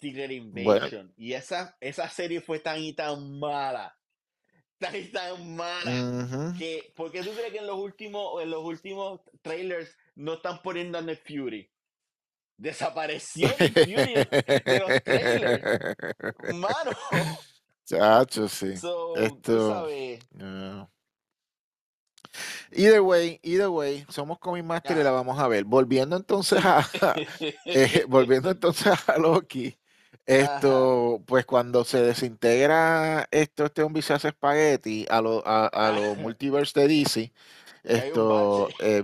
[0.01, 1.13] Secret Invasion.
[1.17, 3.97] Y esa, esa serie fue tan y tan mala.
[4.91, 6.53] Tan tan mala.
[6.57, 10.61] que, ¿Por qué tú crees que en los últimos, en los últimos trailers no están
[10.61, 11.69] poniendo a Nick Fury?
[12.57, 14.13] Desapareció Nick Fury
[14.63, 15.95] de los trailers.
[16.53, 16.91] Mano.
[17.85, 18.73] Chacho, sí.
[19.15, 19.87] Esto.
[22.71, 25.63] Either way, either way, somos Comic Master y la vamos a ver.
[25.63, 26.85] Volviendo entonces a,
[27.65, 29.77] eh, volviendo entonces a Loki,
[30.25, 35.91] esto, pues cuando se desintegra esto, este un se hace espagueti a los a, a
[35.91, 37.31] los multiverse de DC,
[37.83, 39.03] esto, eh,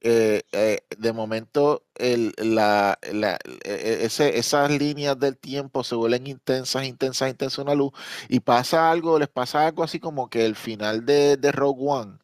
[0.00, 5.94] eh, eh, de momento el, la, la, e, e, ese, esas líneas del tiempo se
[5.94, 7.92] vuelven intensas, intensas, intensas una luz
[8.28, 12.18] y pasa algo, les pasa algo así como que el final de, de Rogue One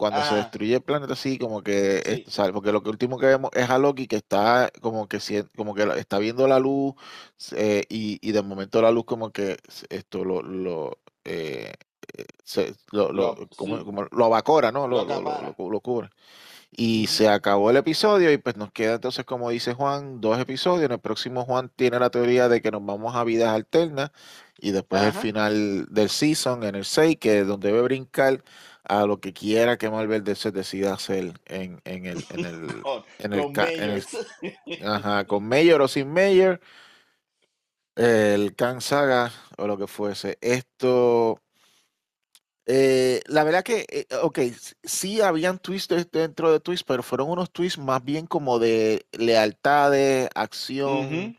[0.00, 3.68] cuando se destruye el planeta así como que porque lo que último que vemos es
[3.68, 5.18] a Loki que está como que
[5.54, 6.94] como que está viendo la luz
[7.52, 9.58] eh, y, y, de momento la luz como que
[9.90, 11.74] esto lo lo eh,
[12.16, 14.88] eh, lo, como, como, lo abacora, ¿no?
[14.88, 16.08] Lo, lo, cubre.
[16.72, 20.86] Y se acabó el episodio y pues nos queda entonces, como dice Juan, dos episodios.
[20.86, 24.12] En el próximo Juan tiene la teoría de que nos vamos a vidas alternas
[24.58, 28.42] y después el final del season en el 6, que es donde debe brincar
[28.84, 32.82] a lo que quiera que Marvel se decida hacer en, en el en el,
[33.18, 34.04] en el,
[34.86, 36.60] ajá, con Mayor o sin Mayor
[37.96, 40.38] el Khan Saga o lo que fuese.
[40.40, 41.40] Esto
[42.66, 44.38] eh, la verdad que eh, ok
[44.84, 50.28] sí habían twists dentro de twists pero fueron unos twists más bien como de lealtades
[50.34, 51.36] acción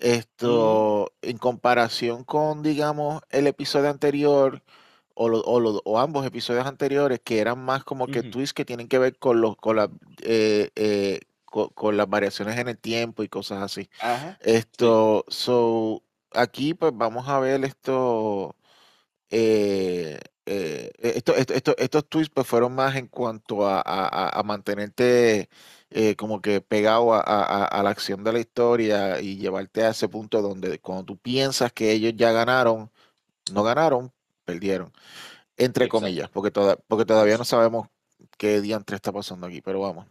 [0.00, 4.62] esto en comparación con digamos el episodio anterior
[5.16, 9.18] o, o, ambos episodios anteriores que eran más como que twists que tienen que ver
[9.18, 9.78] con los con,
[10.22, 13.88] eh, eh, con, las variaciones en el tiempo y cosas así.
[14.40, 16.02] esto, so
[16.32, 18.56] aquí pues vamos a ver esto.
[19.30, 25.48] Eh, esto, esto, estos twists pues fueron más en cuanto a, a, mantenerte
[26.16, 30.42] como que pegado a, a, la acción de la historia y llevarte a ese punto
[30.42, 32.92] donde cuando tú piensas que ellos ya ganaron,
[33.52, 34.12] no ganaron,
[34.46, 34.92] perdieron.
[35.58, 37.88] Entre comillas, porque, toda, porque todavía no sabemos
[38.38, 40.06] qué diantre está pasando aquí, pero vamos,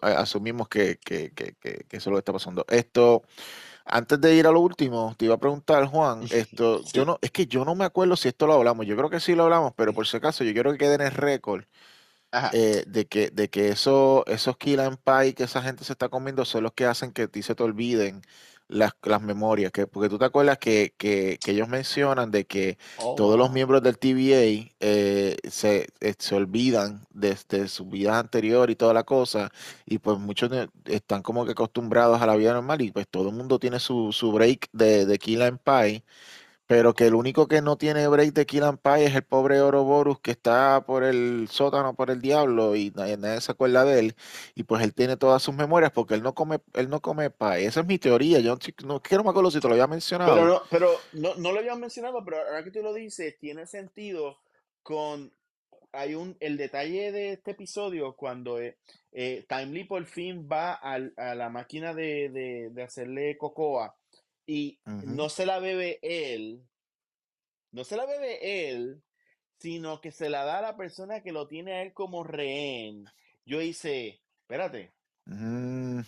[0.00, 2.64] asumimos que, que, que, que, eso es lo que está pasando.
[2.68, 3.22] Esto,
[3.84, 7.30] antes de ir a lo último, te iba a preguntar, Juan, esto, yo no, es
[7.30, 9.72] que yo no me acuerdo si esto lo hablamos, yo creo que sí lo hablamos,
[9.76, 11.64] pero por si acaso, yo quiero que quede en el récord
[12.52, 16.08] eh, de que, de que eso, esos kill and pie que esa gente se está
[16.08, 18.22] comiendo son los que hacen que a ti se te olviden
[18.68, 22.78] las, las memorias, que, porque tú te acuerdas que, que, que ellos mencionan de que
[22.98, 27.36] oh, todos los miembros del TVA eh, se, eh, se, olvidan de,
[27.68, 29.50] su vida anterior y toda la cosa,
[29.86, 30.50] y pues muchos
[30.84, 34.12] están como que acostumbrados a la vida normal y pues todo el mundo tiene su,
[34.12, 36.04] su break de, de Kill and Pie
[36.68, 39.58] pero que el único que no tiene break de Kill and Pie es el pobre
[39.58, 44.14] Ouroboros que está por el sótano, por el diablo y nadie, se acuerda de él
[44.54, 47.64] y pues él tiene todas sus memorias porque él no come él no come pie.
[47.64, 48.40] Esa es mi teoría.
[48.40, 50.34] Yo no, quiero me acuerdo si te lo había mencionado.
[50.34, 53.66] Pero no, pero no, no lo había mencionado, pero ahora que tú lo dices, tiene
[53.66, 54.36] sentido
[54.82, 55.32] con
[55.92, 58.76] hay un el detalle de este episodio cuando eh,
[59.12, 63.97] eh, Timely por fin va a la máquina de, de hacerle cocoa
[64.48, 66.66] y no se la bebe él,
[67.70, 69.02] no se la bebe él,
[69.58, 73.04] sino que se la da a la persona que lo tiene a él como rehén.
[73.44, 74.94] Yo hice, espérate.
[75.26, 76.00] Mm,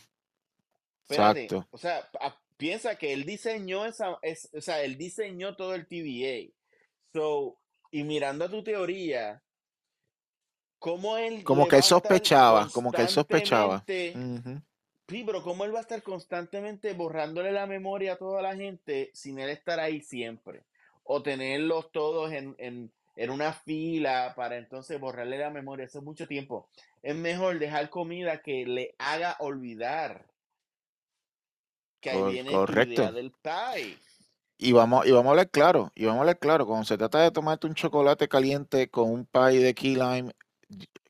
[1.03, 1.44] espérate.
[1.44, 1.68] Exacto.
[1.70, 2.11] O sea,
[2.57, 6.50] piensa que él diseñó esa, es, o sea, él diseñó todo el TVA.
[7.12, 7.59] So,
[7.90, 9.42] y mirando a tu teoría,
[10.79, 11.44] ¿cómo él...
[11.44, 13.85] Como que él sospechaba, como que él sospechaba.
[15.11, 19.11] Sí, pero ¿cómo él va a estar constantemente borrándole la memoria a toda la gente
[19.12, 20.62] sin él estar ahí siempre?
[21.03, 25.87] O tenerlos todos en, en, en una fila para entonces borrarle la memoria.
[25.87, 26.68] Eso es mucho tiempo.
[27.03, 30.27] Es mejor dejar comida que le haga olvidar
[32.01, 33.03] que ahí viene correcto.
[33.03, 33.99] idea del pie.
[34.59, 37.20] Y vamos, y vamos a hablar claro, y vamos a hablar claro, cuando se trata
[37.20, 40.33] de tomarte un chocolate caliente con un pie de key lime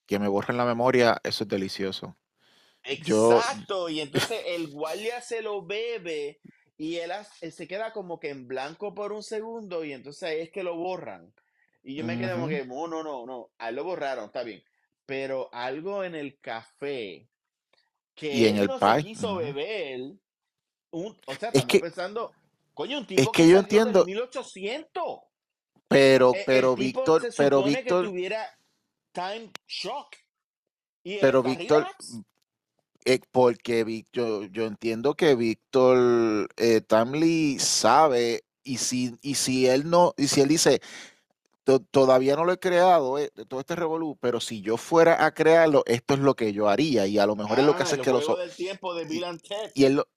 [0.07, 2.17] que me borren la memoria, eso es delicioso.
[2.85, 6.41] Exacto, y entonces el guardia se lo bebe
[6.77, 7.13] y él,
[7.53, 10.77] se queda como que en blanco por un segundo y entonces ahí es que lo
[10.77, 11.33] borran.
[11.83, 14.63] Y yo me quedé como que, no, no, no, no, ahí lo borraron, está bien.
[15.07, 17.27] Pero algo en el café
[18.15, 18.89] que y en él el no pie.
[18.97, 20.01] se quiso beber,
[20.91, 22.33] un, o sea, Es estamos que- pensando,
[22.75, 25.21] coño, un tipo es que, que yo entiendo- 1800.
[25.89, 28.59] Pero, Eh, pero el Víctor, pero Víctor, que tuviera
[29.13, 30.15] time shock.
[31.03, 32.21] Y pero Víctor, relax.
[33.05, 39.89] Eh, porque yo, yo entiendo que Víctor eh, Tamley sabe y si, y si él
[39.89, 40.81] no, y si él dice,
[41.65, 45.25] "To- todavía no lo he creado, eh, de todo este revolú, pero si yo fuera
[45.25, 47.83] a crearlo, esto es lo que yo haría y a lo mejor es lo que
[47.83, 49.71] Ah, hace es que lo juego so- del tiempo de Bill and Ted.
[49.75, 50.09] y él lo-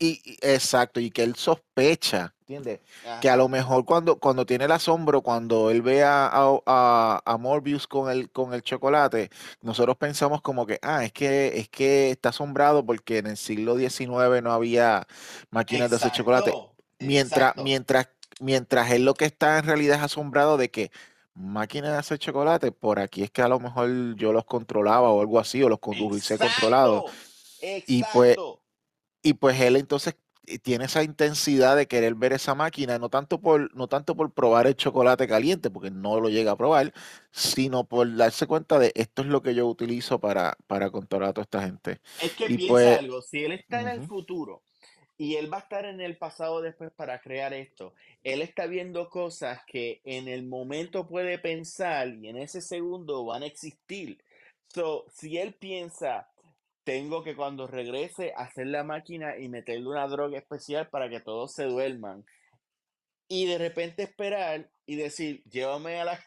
[0.00, 2.80] y, y- exacto, y que él sospecha, ¿entiendes?
[3.20, 7.36] que a lo mejor cuando, cuando tiene el asombro, cuando él ve a, a, a-
[7.36, 9.30] Morbius con el, con el chocolate,
[9.62, 13.76] nosotros pensamos como que, ah, es que, es que está asombrado porque en el siglo
[13.76, 15.06] XIX no había
[15.50, 16.52] máquinas de hacer chocolate.
[16.98, 17.62] Mientras, exacto.
[17.62, 18.08] mientras,
[18.40, 20.90] mientras él lo que está en realidad es asombrado de que
[21.34, 25.20] máquinas de hacer chocolate, por aquí es que a lo mejor yo los controlaba o
[25.20, 27.04] algo así, o los conducirse controlados.
[27.86, 28.36] Y pues.
[29.22, 33.40] Y pues él entonces eh, tiene esa intensidad de querer ver esa máquina, no tanto
[33.40, 36.92] por, no tanto por probar el chocolate caliente, porque no lo llega a probar,
[37.30, 41.32] sino por darse cuenta de esto es lo que yo utilizo para, para controlar a
[41.34, 42.00] toda esta gente.
[42.18, 44.62] Es que Y piensa pues, algo, si él está en el futuro
[45.16, 49.10] y él va a estar en el pasado después para crear esto, él está viendo
[49.10, 54.24] cosas que en el momento puede pensar y en ese segundo van a existir.
[54.68, 56.29] So, si él piensa,
[56.90, 61.52] tengo que cuando regrese hacer la máquina y meterle una droga especial para que todos
[61.52, 62.24] se duerman.
[63.28, 66.20] Y de repente esperar y decir, llévame a la,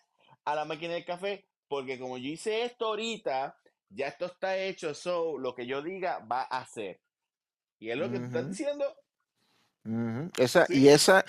[0.45, 3.57] a la máquina del café, porque como yo hice esto ahorita,
[3.89, 7.01] ya esto está hecho, so lo que yo diga va a hacer.
[7.79, 8.85] Y es lo que tú estás ujú, diciendo.
[10.37, 11.25] Esa, y esa,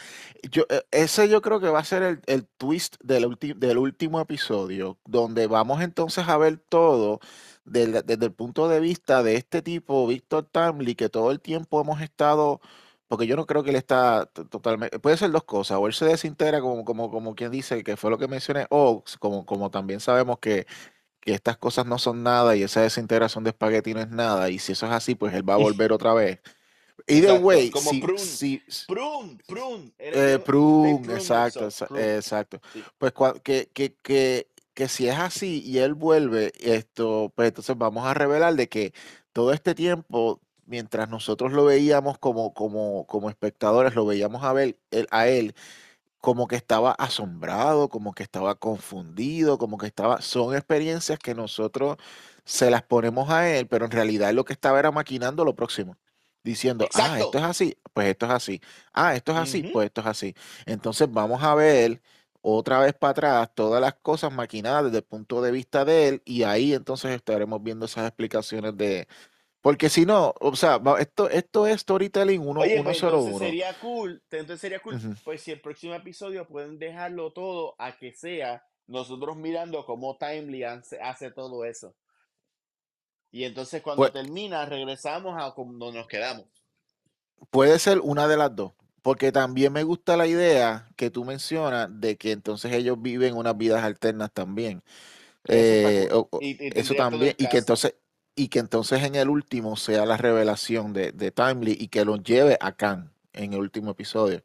[0.50, 4.20] yo, eh, ese yo creo que va a ser el, el twist del, del último
[4.20, 7.20] episodio, donde vamos entonces a ver todo
[7.64, 11.80] del- desde el punto de vista de este tipo, Víctor Tamley, que todo el tiempo
[11.80, 12.60] hemos estado,
[13.08, 15.94] porque yo no creo que él está to- totalmente, puede ser dos cosas, o él
[15.94, 19.70] se desintegra como, como, como quien dice, que fue lo que mencioné, o como, como
[19.70, 20.66] también sabemos que,
[21.20, 24.58] que estas cosas no son nada y esa desintegración de espagueti no es nada, y
[24.58, 26.40] si eso es así, pues él va a volver otra vez.
[27.06, 28.18] Either Exacto, way, como si, prune.
[28.20, 28.62] si,
[29.46, 29.92] prune.
[29.98, 32.16] Era eh, prune, prune exacto, Prune.
[32.16, 32.60] exacto.
[32.72, 32.82] Sí.
[32.98, 38.06] Pues que, que, que, que si es así y él vuelve, esto, pues entonces vamos
[38.06, 38.92] a revelar de que
[39.32, 44.78] todo este tiempo, mientras nosotros lo veíamos como, como, como espectadores, lo veíamos a ver
[44.90, 45.54] él- a él
[46.20, 51.96] como que estaba asombrado, como que estaba confundido, como que estaba, son experiencias que nosotros
[52.44, 55.96] se las ponemos a él, pero en realidad lo que estaba era maquinando lo próximo,
[56.42, 58.60] diciendo, ah, esto es así, pues esto es así,
[58.92, 60.34] ah, esto es así, pues esto es así.
[60.66, 62.02] Entonces vamos a ver
[62.44, 66.22] otra vez para atrás todas las cosas maquinadas desde el punto de vista de él
[66.26, 69.08] y ahí entonces estaremos viendo esas explicaciones de,
[69.62, 73.24] porque si no, o sea, esto, esto es storytelling uno, Oye, uno pues solo entonces
[73.24, 73.38] uno.
[73.38, 78.12] sería cool, entonces sería cool, pues si el próximo episodio pueden dejarlo todo a que
[78.14, 81.94] sea nosotros mirando cómo Timely hace, hace todo eso.
[83.30, 86.46] Y entonces cuando Pues, termina regresamos a donde nos quedamos.
[87.50, 88.72] Puede ser una de las dos,
[89.04, 93.56] porque también me gusta la idea que tú mencionas de que entonces ellos viven unas
[93.58, 94.82] vidas alternas también.
[95.44, 97.94] Eso Eh, o- Y, y eso también, y que entonces,
[98.36, 102.16] y que entonces en el último sea la revelación de, de Timely y que lo
[102.16, 104.42] lleve a Khan en el último episodio.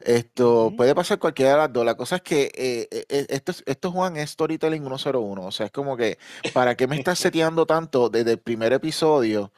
[0.00, 1.84] Esto puede pasar cualquiera de las dos.
[1.84, 5.46] La cosa es que eh, eh, eh, esto, es- esto Juan es storytelling 101.
[5.46, 6.18] O sea, es como que,
[6.52, 9.52] ¿para qué me estás seteando tanto desde el primer episodio?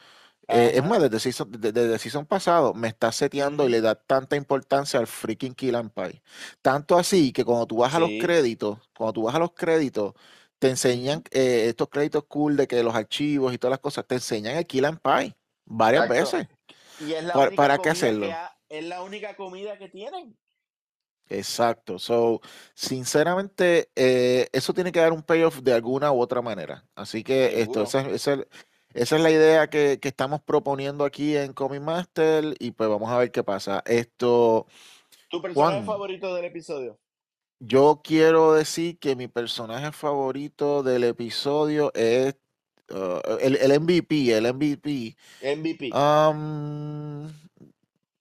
[0.49, 3.95] Eh, es más, desde season, de- desde season pasado me está seteando y le da
[3.95, 6.23] tanta importancia al freaking Kill and Pie.
[6.63, 10.13] Tanto así que cuando tú vas a los créditos, cuando tú vas a los créditos,
[10.59, 14.17] te enseñan eh, estos créditos cool de que los archivos y todas las cosas, te
[14.17, 15.35] enseñan el Kill and Pie
[15.67, 16.37] varias Exacto.
[16.39, 16.49] veces.
[17.01, 18.27] Y es la ¿Para, única para qué que hacerlo?
[18.31, 20.37] ha- es la única comida que tienen.
[21.29, 21.99] Exacto.
[21.99, 22.41] So,
[22.75, 26.85] sinceramente, eh, eso tiene que dar un payoff de alguna u otra manera.
[26.95, 28.11] Así que esto, Seguro.
[28.15, 28.47] esa, es-
[28.95, 33.11] esa es- la idea que, que estamos proponiendo aquí en Comic Master y pues vamos
[33.11, 33.83] a ver qué pasa.
[33.87, 34.67] Esto,
[35.31, 36.99] ¿Tu personaje Juan, favorito del episodio?
[37.61, 42.37] yo quiero decir que mi personaje favorito del episodio es
[42.91, 45.17] uh, el, el MVP, el MVP.
[45.43, 45.91] MVP.
[45.93, 47.29] Um,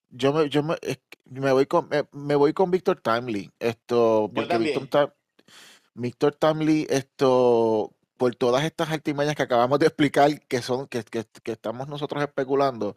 [0.09, 0.75] yo me, yo me,
[1.25, 3.51] me voy con, me, me voy con Víctor Timely.
[3.59, 5.13] Esto, porque Víctor
[5.95, 7.93] Víctor Tamley, esto,
[8.23, 12.23] por todas estas artimañas que acabamos de explicar, que son, que, que- que estamos nosotros
[12.23, 12.95] especulando,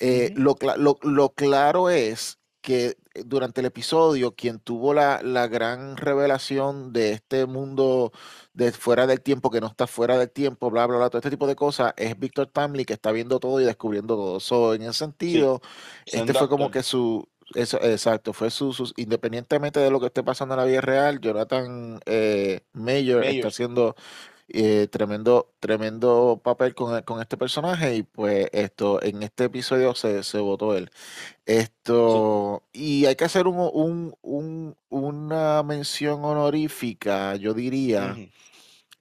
[0.00, 5.96] eh, lo, lo- lo claro es que durante el episodio quien tuvo la, la, gran
[5.96, 8.12] revelación de este mundo
[8.54, 11.30] de fuera del tiempo, que no está fuera del tiempo, bla, bla, bla, todo este
[11.30, 14.40] tipo de cosas, es Víctor Tamley que está viendo todo y descubriendo todo.
[14.40, 15.60] So, en ese sentido,
[16.10, 20.54] este fue como que su, eso, exacto, fue su, independientemente de lo que esté pasando
[20.54, 23.94] en la vida real, Jonathan eh, Mayor, está haciendo
[24.48, 30.22] eh, tremendo, tremendo papel con, con, este personaje y pues esto, en este episodio se,
[30.22, 30.90] se votó él.
[31.46, 38.16] Esto, y hay que hacer un, un, un, una mención honorífica, yo diría,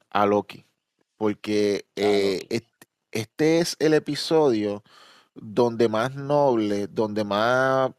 [0.10, 0.66] a Loki,
[1.18, 2.48] porque eh,
[3.12, 4.84] este es el episodio
[5.36, 7.91] donde más noble, donde más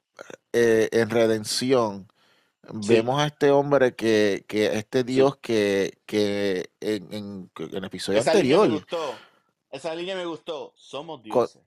[0.53, 2.09] eh, en redención,
[2.73, 8.33] vemos a este hombre que, que este Dios que, que en, en, el episodio Esa
[8.33, 8.65] anterior.
[8.67, 9.15] Línea me gustó.
[9.71, 10.73] Esa línea me gustó.
[10.77, 11.63] Somos dioses.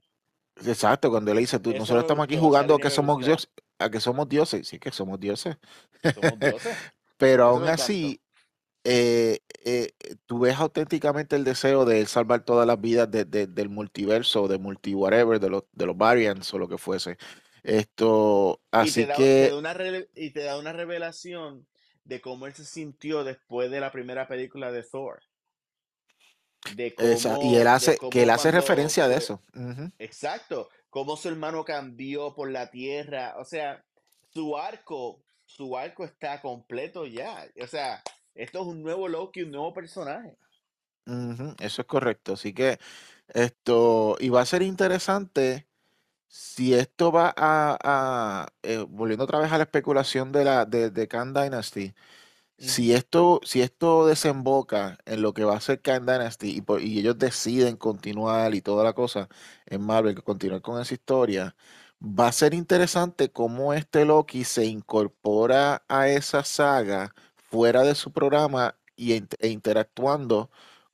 [0.64, 4.00] exacto, cuando él dice, tú, nosotros estamos aquí jugando a que somos dioses, a que
[4.00, 5.56] somos dioses, sí que somos dioses.
[6.02, 6.76] Somos dioses.
[7.16, 8.20] Pero aún así,
[8.84, 9.92] eh, eh,
[10.24, 14.58] tú ves auténticamente el deseo de salvar todas las vidas de, de, del multiverso, de
[14.58, 17.18] multi whatever, de los, de los variants o lo que fuese.
[17.62, 19.52] Esto, así que...
[20.14, 21.66] y te da una revelación
[22.04, 25.22] de cómo él se sintió después de la primera película de Thor.
[26.74, 29.42] De cómo, y él hace, que él hace referencia de eso.
[29.98, 30.68] Exacto.
[30.90, 33.34] Cómo su hermano cambió por la tierra.
[33.38, 33.84] O sea,
[34.32, 37.46] su arco, su arco está completo ya.
[37.62, 38.02] O sea,
[38.34, 40.36] esto es un nuevo Loki, un nuevo personaje.
[41.60, 42.34] Eso es correcto.
[42.34, 42.78] Así que
[43.28, 45.66] esto, y va a ser interesante
[46.30, 51.08] si esto va a, eh, volviendo otra vez a la especulación de la de, de
[51.08, 51.94] Khan Dynasty,
[52.58, 57.00] si esto, si esto desemboca en lo que va a ser Khan Dynasty y, y
[57.00, 59.28] ellos deciden continuar y toda la cosa
[59.66, 61.56] en Marvel, continuar con esa historia,
[62.02, 68.12] va a ser interesante cómo este Loki se incorpora a esa saga fuera de su
[68.12, 70.50] programa y, e interactuando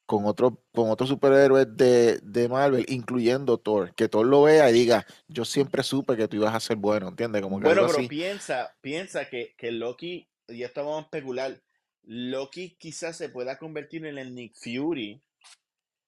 [0.07, 4.73] con otro, con otros superhéroes de, de, Marvel, incluyendo Thor, que Thor lo vea y
[4.73, 7.43] diga, yo siempre supe que tú ibas a ser bueno, ¿entiendes?
[7.43, 11.61] Como bueno, pero piensa, piensa que, que Loki, y esto vamos a especular,
[12.05, 15.21] Loki quizás se pueda convertir en el Nick Fury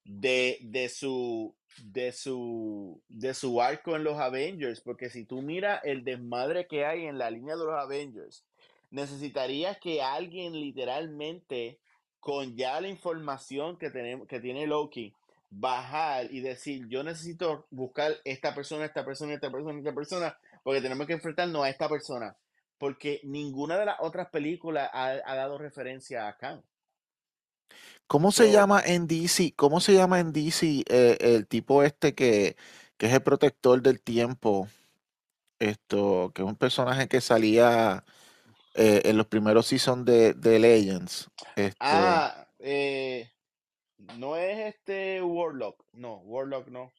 [0.04, 5.80] de, de su de su de su arco en los Avengers, porque si tú miras
[5.84, 8.44] el desmadre que hay en la línea de los Avengers,
[8.90, 11.78] necesitarías que alguien literalmente
[12.20, 15.14] con ya la información que, tenemos, que tiene Loki,
[15.50, 20.80] bajar y decir, yo necesito buscar esta persona, esta persona, esta persona, esta persona, porque
[20.80, 22.36] tenemos que enfrentarnos a esta persona.
[22.78, 26.62] Porque ninguna de las otras películas ha, dado referencia a Khan.
[28.06, 29.54] ¿Cómo se llama en DC?
[29.56, 32.56] ¿Cómo se llama en DC eh, el tipo este que,
[32.96, 34.68] que, es el protector del tiempo?
[35.58, 38.04] Esto, que es un personaje que salía
[38.80, 41.28] eh, en los primeros seasons de, de Legends.
[41.56, 43.28] Este ah, eh,
[44.18, 45.84] no es este Warlock.
[45.94, 46.92] No, Warlock no.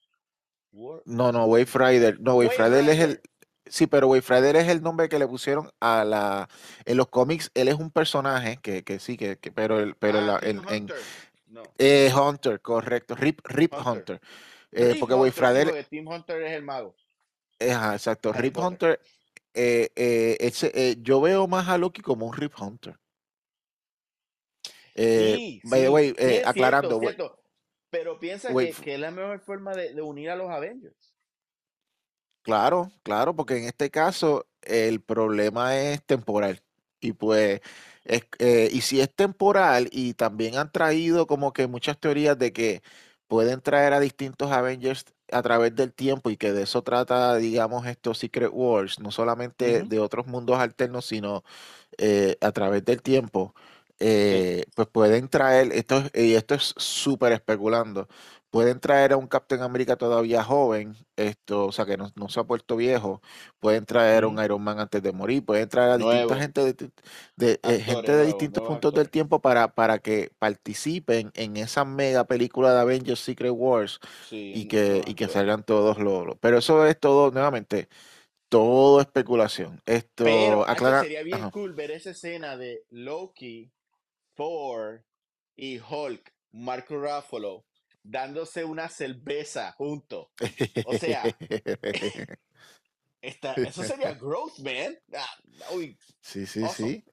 [1.05, 2.19] no, no, Wayfinder.
[2.19, 3.21] No, Wayfinder es el.
[3.65, 6.49] Sí, pero Wayfinder es el nombre que le pusieron a la.
[6.83, 10.39] En los cómics, él es un personaje que, que sí, que, pero, el, pero ah,
[10.41, 10.97] en, Hunter.
[11.77, 13.15] Eh, Hunter, correcto.
[13.15, 14.19] Rip, Rip Hunter.
[14.73, 15.15] Eh, porque.
[15.89, 16.93] Team Hunter es el mago.
[17.57, 18.33] exacto.
[18.33, 18.99] Rip Hunter
[19.53, 22.97] eh, eh, ese, eh, yo veo más a Loki como un Rip Hunter.
[24.95, 26.99] sí, by the way, aclarando.
[27.91, 31.15] Pero piensa que, que, es la mejor forma de, de, unir a los Avengers.
[32.43, 36.61] Claro, claro, porque en este caso el problema es temporal.
[36.99, 37.61] Y pues,
[38.03, 38.23] es,
[38.71, 42.83] y si es temporal, y también han traído como que muchas teorías de que
[43.27, 47.85] pueden traer a distintos Avengers a través del tiempo y que de eso trata, digamos,
[47.87, 51.43] estos Secret Wars, no solamente de otros mundos alternos, sino
[51.97, 53.53] eh, a través del tiempo,
[53.99, 58.07] eh, pues pueden traer, esto, y esto es súper especulando,
[58.49, 62.43] pueden traer a un Captain America todavía joven, esto, o sea, que no, se ha
[62.43, 63.21] puesto viejo,
[63.59, 66.91] pueden traer a un Iron Man antes de morir, pueden traer a distinta gente
[67.35, 72.25] de, eh, gente de distintos puntos del tiempo para, para que participen en esa mega
[72.25, 73.99] película de Avengers Secret Wars
[74.31, 77.87] y que, y que salgan todos los, Pero eso es todo, nuevamente,
[78.49, 79.81] todo especulación.
[79.85, 80.65] Esto, Pero,
[81.01, 83.71] sería bien cool ver esa escena de Loki,
[84.33, 85.03] Thor
[85.55, 87.68] y Hulk, Marco Ruffalo
[88.09, 90.31] dándose una cerveza junto.
[90.85, 91.23] O sea,
[93.21, 94.97] eso sería growth, man.
[95.13, 95.27] Ah,
[96.21, 97.03] sí, sí, sí.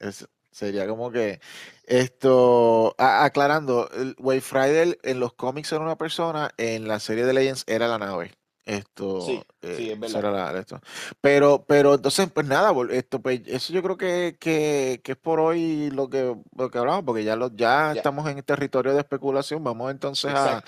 [0.51, 1.40] sería como que
[1.84, 7.64] esto, aclarando, Way Friday en los cómics era una persona, en la serie de Legends
[7.66, 8.32] era la nave.
[8.67, 10.57] Esto, sí, sí, eh, es verdad.
[10.57, 10.81] esto.
[11.21, 15.39] Pero, pero entonces, pues nada, esto, pues, eso yo creo que, que, que es por
[15.39, 19.62] hoy lo que, lo que hablamos, porque ya, lo, ya, estamos en territorio de especulación.
[19.62, 20.64] Vamos entonces a,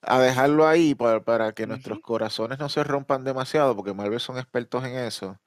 [0.00, 4.38] a, dejarlo ahí para, para que nuestros corazones no se rompan demasiado, porque Marvel son
[4.38, 5.38] expertos en eso.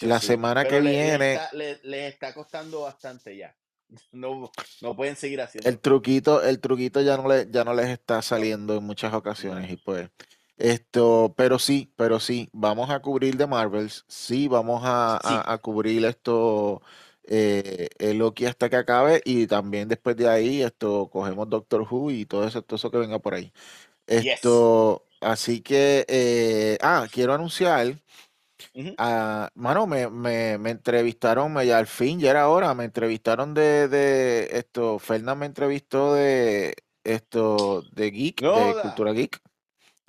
[0.00, 1.38] la semana que viene.
[1.52, 3.54] Les está, está costando bastante ya.
[4.12, 4.50] No,
[4.82, 5.68] no pueden seguir haciendo.
[5.68, 9.70] El truquito, el truquito ya no, le, ya no les está saliendo en muchas ocasiones.
[9.70, 10.08] Y pues.
[10.60, 16.82] Esto, pero sí, pero sí, vamos a cubrir de Marvels, sí, vamos a, cubrir esto,
[17.24, 22.10] eh, el Loki hasta que acabe y también después de ahí esto cogemos Doctor Who
[22.10, 23.54] y todo eso, todo eso que venga por ahí.
[24.06, 27.98] Esto, así que, eh, ah, quiero anunciar,
[28.98, 33.54] ah, mano, me, me, me entrevistaron, me, ya al fin, ya era hora, me entrevistaron
[33.54, 39.40] de, de esto, Fernán me entrevistó de esto, de Geek, de Cultura Geek.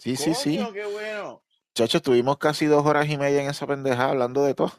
[0.02, 0.60] Sí, sí, sí.
[0.74, 1.44] qué bueno.
[1.76, 4.72] Chacho, estuvimos casi dos horas y media en esa pendeja hablando de todo.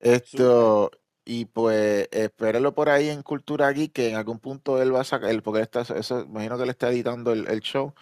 [0.00, 0.90] Esto,
[1.24, 5.04] y pues espérenlo por ahí en Cultura Geek, que en algún punto él va a
[5.04, 7.94] sacar, porque está, eso, imagino que él está editando el, show,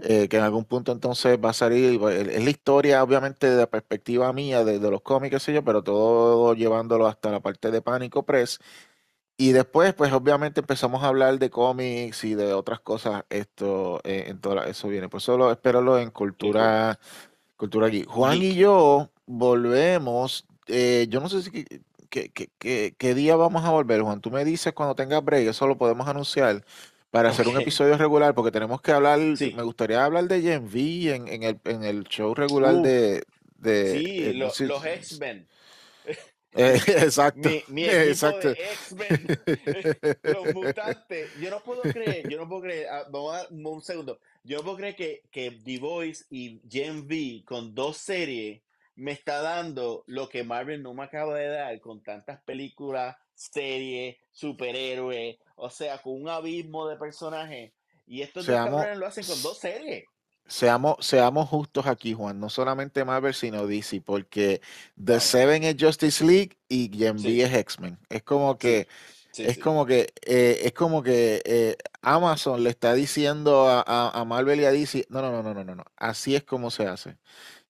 [0.00, 3.70] eh, que en algún punto entonces va a salir, es la historia obviamente de la
[3.70, 7.80] perspectiva mía, de, los cómics, qué sé yo, pero todo llevándolo hasta la parte de
[7.80, 8.58] Pánico Press.
[9.42, 13.24] Y después, pues obviamente empezamos a hablar de cómics y de otras cosas.
[13.28, 15.08] Esto, eh, en toda, eso viene.
[15.08, 16.96] Pues solo espéralo en Cultura,
[17.56, 18.04] Cultura aquí.
[18.06, 20.46] Juan y yo volvemos.
[20.68, 21.66] Eh, yo no sé si
[22.08, 24.20] qué, día vamos a volver, Juan.
[24.20, 26.64] Tú me dices cuando tengas break, eso lo podemos anunciar
[27.10, 29.18] para hacer un episodio regular, porque tenemos que hablar.
[29.18, 33.24] Me gustaría hablar de Gen V en, en, el, en el show regular de,
[33.56, 33.98] de.
[33.98, 35.48] Sí, eh, los X-Men.
[36.54, 37.48] Eh, exacto.
[37.68, 38.48] Mi, equipo exacto.
[38.48, 39.40] de X-Men,
[40.22, 41.30] los mutantes.
[41.40, 44.18] Yo no puedo creer, yo no puedo creer, ah, vamos a un segundo.
[44.44, 48.60] Yo no puedo creer que, que The Voice y Gen V con dos series
[48.96, 54.16] me está dando lo que Marvel no me acaba de dar con tantas películas, series,
[54.30, 57.72] superhéroes, o sea, con un abismo de personajes.
[58.06, 60.04] Y estos dos cabrones lo hacen con dos series.
[60.52, 62.38] Seamos, seamos justos aquí, Juan.
[62.38, 64.60] No solamente Marvel, sino DC, porque
[65.02, 67.98] The Seven es Justice League y Gen V es X-Men.
[68.10, 68.86] Es como que,
[69.34, 74.66] es, Como que eh, es como que eh, Amazon le está diciendo a, Marvel y
[74.66, 77.16] a DC, no, no, no, no, no, no, así es como se hace.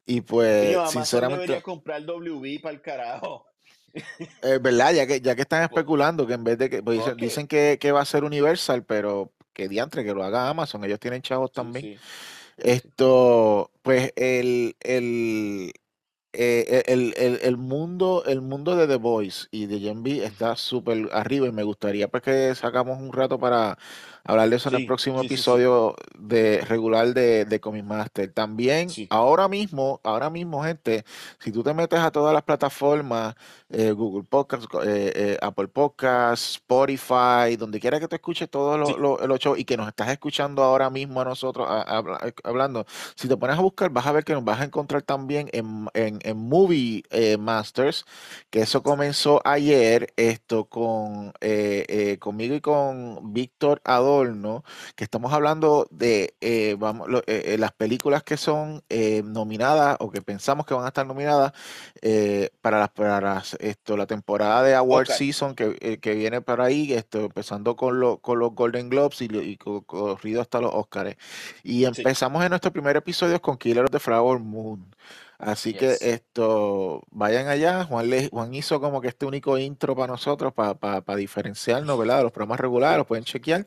[0.05, 1.43] Y pues, sinceramente.
[1.43, 3.47] debería comprar WB para el carajo.
[4.43, 7.47] Es verdad, ya que, ya que están especulando que en vez de que pues, dicen,
[7.47, 11.23] que, que, va a ser Universal, pero que diantre que lo haga Amazon, ellos tienen
[11.23, 12.01] chavos también.
[12.63, 15.73] Esto, pues el, el,
[16.33, 21.09] eh, el, el, el, mundo, el mundo de The Voice y de Gen está súper
[21.13, 23.79] arriba y me gustaría pues que sacamos un rato para
[24.25, 28.33] hablar de eso en el próximo episodio de regular de, de Comic Master.
[28.33, 31.05] También, ahora mismo, ahora mismo, gente,
[31.41, 33.35] si tú te metes a todas las plataformas,
[33.69, 38.99] eh, Google Podcasts, eh, eh, Apple Podcasts, Spotify, donde quiera que te escuches todos los,
[38.99, 41.67] los, shows y que nos estás escuchando ahora mismo a nosotros
[42.45, 45.49] hablando, si te pones a buscar, vas a ver que nos vas a encontrar también
[45.53, 47.03] en, en, en Movie
[47.39, 48.05] Masters,
[48.51, 51.33] que eso comenzó ayer, esto con
[52.21, 54.12] conmigo y con Víctor Adolfo
[54.95, 58.83] que estamos hablando de eh, vamos, eh, eh, las películas que son
[59.25, 61.53] nominadas o que pensamos que van a estar nominadas
[62.61, 67.21] para, las, para esto, la temporada de Award Season que, que, viene para ahí, esto,
[67.21, 71.17] empezando con, lo, con los Golden Globes y, corrido hasta los Oscars.
[71.63, 74.87] Y empezamos en nuestro primer episodio con Killer of the Flower Moon.
[75.43, 77.83] Así que esto, vayan allá.
[77.85, 82.19] Juan, le, Juan hizo como que este único intro para nosotros, para, para, diferenciarnos, ¿verdad?
[82.19, 83.67] De los programas regulares, los pueden chequear.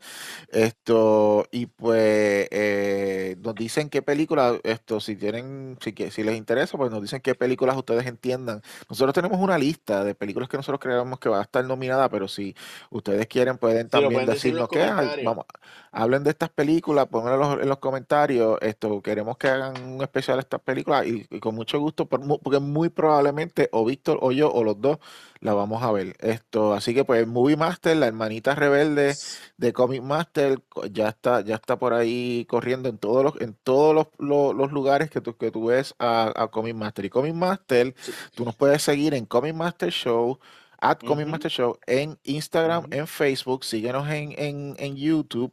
[0.53, 6.77] Esto, y pues eh, nos dicen qué película, esto, si tienen, si, si les interesa,
[6.77, 8.61] pues nos dicen qué películas ustedes entiendan.
[8.89, 12.29] Nosotros tenemos una lista de películas que nosotros creemos que va a estar nominada, pero
[12.29, 12.55] si
[12.89, 14.85] ustedes quieren, pueden también decirnos qué
[15.25, 15.45] Vamos,
[15.91, 18.57] hablen de estas películas, pónganlo en los, comentarios.
[18.61, 22.59] Esto, queremos que hagan un especial de estas películas y, y con mucho gusto, porque
[22.59, 24.99] muy probablemente o Víctor o yo o los dos
[25.39, 26.15] la vamos a ver.
[26.19, 29.15] Esto, así que pues Movie Master, la hermanita rebelde
[29.57, 30.61] de Comic Master,
[30.91, 35.21] ya está, ya está por ahí corriendo en todos los, en todos los, lugares que
[35.21, 37.05] tú, que tú ves a, Comic Master.
[37.05, 37.95] Y Comic Master,
[38.35, 40.39] tú nos puedes seguir en Comic Master Show
[40.79, 45.51] at Comic Master Show en Instagram, en Facebook, síguenos en, en, en YouTube.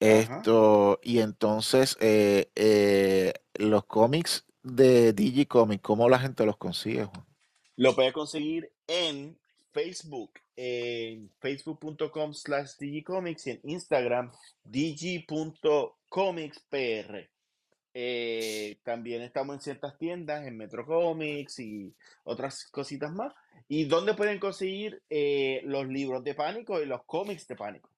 [0.00, 7.24] Esto, y entonces eh, eh, los cómics de Digicomic, ¿cómo la gente los consigue, Juan?
[7.76, 9.38] Lo puede conseguir en
[9.72, 14.30] Facebook, en facebook.com slash digicomics y en Instagram
[14.64, 17.30] digi.comicspr.
[17.92, 21.94] Eh, también estamos en ciertas tiendas, en Metro Comics y
[22.24, 23.34] otras cositas más.
[23.68, 27.90] ¿Y dónde pueden conseguir eh, los libros de pánico y los cómics de pánico?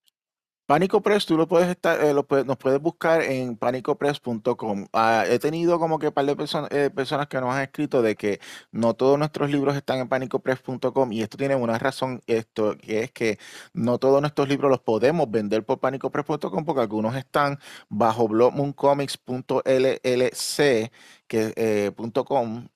[0.67, 4.87] Pánico Press, tú lo puedes estar, eh, nos puedes buscar en panicopress.com.
[4.93, 6.33] Ah, he tenido como que un par de
[6.71, 8.41] eh, personas que nos han escrito de que
[8.71, 13.13] no todos nuestros libros están en panicopress.com y esto tiene una razón, esto que es
[13.13, 13.39] que
[13.75, 17.59] no todos nuestros libros los podemos vender por panicopress.com porque algunos están
[17.89, 20.91] bajo blogmooncomics.llc
[21.35, 21.93] eh,
[22.27, 22.69] .com,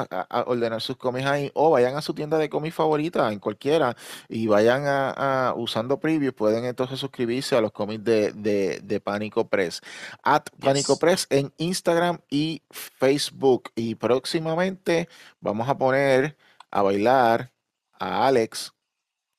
[0.47, 3.97] ordenar sus cómics ahí o vayan a su tienda de cómics favorita, en cualquiera,
[4.29, 9.49] y vayan a, usando previews, pueden entonces suscribirse a los cómics de, de, de Pánico
[9.49, 9.81] Press.
[10.23, 13.71] At Pánico Press en Instagram y Facebook.
[13.75, 15.09] Y próximamente
[15.41, 16.37] vamos a poner
[16.71, 17.53] a bailar
[17.99, 18.76] a Alex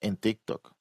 [0.01, 0.73] en TikTok.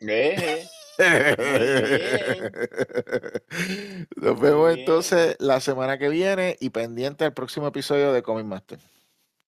[0.00, 0.66] Eh,
[4.16, 8.78] Nos vemos entonces la semana que viene y pendiente al próximo episodio de Comic Master.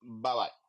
[0.00, 0.61] Bye bye.